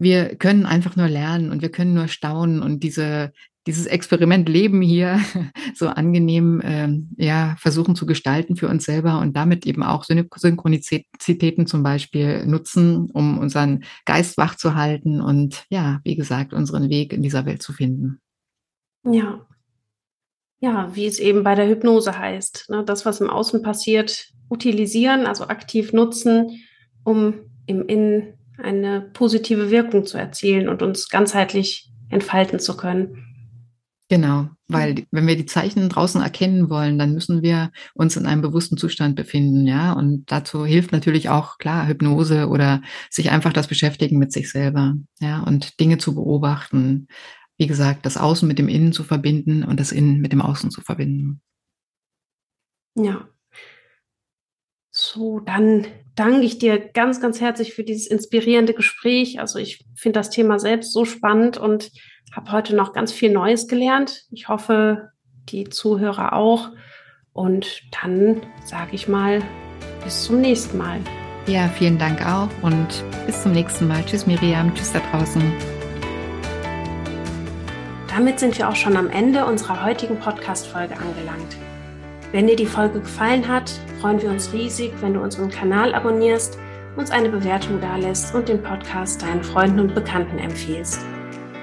wir 0.00 0.36
können 0.36 0.64
einfach 0.64 0.96
nur 0.96 1.08
lernen 1.08 1.50
und 1.50 1.60
wir 1.60 1.70
können 1.70 1.92
nur 1.92 2.08
staunen 2.08 2.62
und 2.62 2.82
diese, 2.82 3.32
dieses 3.66 3.86
Experiment 3.86 4.48
Leben 4.48 4.80
hier 4.80 5.20
so 5.74 5.88
angenehm 5.88 6.60
ähm, 6.64 7.10
ja, 7.16 7.56
versuchen 7.58 7.94
zu 7.94 8.06
gestalten 8.06 8.56
für 8.56 8.68
uns 8.68 8.84
selber 8.84 9.20
und 9.20 9.36
damit 9.36 9.66
eben 9.66 9.82
auch 9.82 10.04
Synchronizitäten 10.04 11.66
zum 11.66 11.82
Beispiel 11.82 12.46
nutzen, 12.46 13.10
um 13.10 13.38
unseren 13.38 13.84
Geist 14.06 14.38
wach 14.38 14.56
zu 14.56 14.74
halten 14.74 15.20
und 15.20 15.64
ja, 15.68 16.00
wie 16.04 16.16
gesagt, 16.16 16.52
unseren 16.52 16.88
Weg 16.88 17.12
in 17.12 17.22
dieser 17.22 17.46
Welt 17.46 17.62
zu 17.62 17.72
finden. 17.72 18.20
Ja. 19.04 19.46
Ja, 20.62 20.94
wie 20.94 21.06
es 21.06 21.18
eben 21.18 21.42
bei 21.42 21.54
der 21.54 21.68
Hypnose 21.68 22.18
heißt. 22.18 22.66
Ne? 22.68 22.84
Das, 22.84 23.06
was 23.06 23.20
im 23.22 23.30
Außen 23.30 23.62
passiert, 23.62 24.28
utilisieren, 24.50 25.26
also 25.26 25.44
aktiv 25.44 25.94
nutzen, 25.94 26.60
um 27.02 27.34
im 27.64 27.86
Innen 27.86 28.34
eine 28.58 29.00
positive 29.00 29.70
Wirkung 29.70 30.04
zu 30.04 30.18
erzielen 30.18 30.68
und 30.68 30.82
uns 30.82 31.08
ganzheitlich 31.08 31.90
entfalten 32.10 32.58
zu 32.58 32.76
können. 32.76 33.29
Genau, 34.10 34.48
weil 34.66 35.06
wenn 35.12 35.28
wir 35.28 35.36
die 35.36 35.46
Zeichen 35.46 35.88
draußen 35.88 36.20
erkennen 36.20 36.68
wollen, 36.68 36.98
dann 36.98 37.14
müssen 37.14 37.42
wir 37.42 37.70
uns 37.94 38.16
in 38.16 38.26
einem 38.26 38.42
bewussten 38.42 38.76
Zustand 38.76 39.14
befinden, 39.14 39.68
ja. 39.68 39.92
Und 39.92 40.24
dazu 40.32 40.66
hilft 40.66 40.90
natürlich 40.90 41.28
auch 41.28 41.58
klar 41.58 41.86
Hypnose 41.86 42.48
oder 42.48 42.82
sich 43.08 43.30
einfach 43.30 43.52
das 43.52 43.68
Beschäftigen 43.68 44.18
mit 44.18 44.32
sich 44.32 44.50
selber, 44.50 44.96
ja, 45.20 45.44
und 45.44 45.78
Dinge 45.78 45.98
zu 45.98 46.16
beobachten. 46.16 47.06
Wie 47.56 47.68
gesagt, 47.68 48.04
das 48.04 48.16
Außen 48.16 48.48
mit 48.48 48.58
dem 48.58 48.66
Innen 48.66 48.92
zu 48.92 49.04
verbinden 49.04 49.62
und 49.62 49.78
das 49.78 49.92
Innen 49.92 50.20
mit 50.20 50.32
dem 50.32 50.42
Außen 50.42 50.72
zu 50.72 50.80
verbinden. 50.80 51.40
Ja. 52.96 53.28
So, 55.12 55.40
dann 55.40 55.88
danke 56.14 56.42
ich 56.42 56.60
dir 56.60 56.78
ganz, 56.78 57.20
ganz 57.20 57.40
herzlich 57.40 57.74
für 57.74 57.82
dieses 57.82 58.06
inspirierende 58.06 58.74
Gespräch. 58.74 59.40
Also 59.40 59.58
ich 59.58 59.84
finde 59.96 60.20
das 60.20 60.30
Thema 60.30 60.60
selbst 60.60 60.92
so 60.92 61.04
spannend 61.04 61.58
und 61.58 61.90
habe 62.32 62.52
heute 62.52 62.76
noch 62.76 62.92
ganz 62.92 63.10
viel 63.10 63.32
Neues 63.32 63.66
gelernt. 63.66 64.22
Ich 64.30 64.46
hoffe, 64.46 65.10
die 65.48 65.64
Zuhörer 65.64 66.34
auch. 66.34 66.68
Und 67.32 67.82
dann 68.00 68.42
sage 68.64 68.90
ich 68.92 69.08
mal, 69.08 69.42
bis 70.04 70.22
zum 70.22 70.40
nächsten 70.40 70.78
Mal. 70.78 71.00
Ja, 71.48 71.66
vielen 71.66 71.98
Dank 71.98 72.24
auch 72.24 72.48
und 72.62 73.02
bis 73.26 73.42
zum 73.42 73.50
nächsten 73.50 73.88
Mal. 73.88 74.04
Tschüss 74.04 74.28
Miriam, 74.28 74.72
tschüss 74.76 74.92
da 74.92 75.00
draußen. 75.10 75.42
Damit 78.06 78.38
sind 78.38 78.56
wir 78.58 78.68
auch 78.68 78.76
schon 78.76 78.96
am 78.96 79.10
Ende 79.10 79.44
unserer 79.44 79.84
heutigen 79.84 80.20
Podcast-Folge 80.20 80.94
angelangt. 80.96 81.56
Wenn 82.32 82.46
dir 82.46 82.54
die 82.54 82.66
Folge 82.66 83.00
gefallen 83.00 83.48
hat, 83.48 83.72
freuen 84.00 84.22
wir 84.22 84.30
uns 84.30 84.52
riesig, 84.52 84.92
wenn 85.00 85.14
du 85.14 85.20
unseren 85.20 85.50
Kanal 85.50 85.94
abonnierst, 85.94 86.58
uns 86.96 87.10
eine 87.10 87.28
Bewertung 87.28 87.80
dalässt 87.80 88.32
und 88.36 88.48
den 88.48 88.62
Podcast 88.62 89.22
deinen 89.22 89.42
Freunden 89.42 89.80
und 89.80 89.96
Bekannten 89.96 90.38
empfiehlst. 90.38 91.00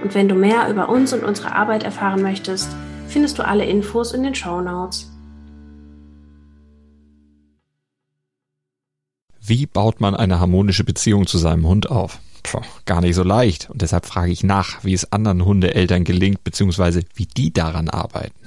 Und 0.03 0.13
wenn 0.13 0.27
du 0.27 0.35
mehr 0.35 0.69
über 0.69 0.89
uns 0.89 1.13
und 1.13 1.23
unsere 1.23 1.55
Arbeit 1.55 1.83
erfahren 1.83 2.21
möchtest, 2.21 2.69
findest 3.07 3.39
du 3.39 3.45
alle 3.45 3.63
Infos 3.63 4.11
in 4.11 4.23
den 4.23 4.35
Show 4.35 4.59
Notes. 4.59 5.09
Wie 9.39 9.67
baut 9.67 10.01
man 10.01 10.15
eine 10.15 10.41
harmonische 10.41 10.83
Beziehung 10.83 11.27
zu 11.27 11.37
seinem 11.37 11.65
Hund 11.65 11.89
auf? 11.89 12.19
Puh, 12.43 12.59
gar 12.83 12.99
nicht 12.99 13.15
so 13.15 13.23
leicht. 13.23 13.69
Und 13.69 13.81
deshalb 13.81 14.05
frage 14.05 14.33
ich 14.33 14.43
nach, 14.43 14.83
wie 14.83 14.93
es 14.93 15.13
anderen 15.13 15.45
Hundeeltern 15.45 16.03
gelingt, 16.03 16.43
beziehungsweise 16.43 17.03
wie 17.15 17.25
die 17.25 17.53
daran 17.53 17.87
arbeiten. 17.87 18.46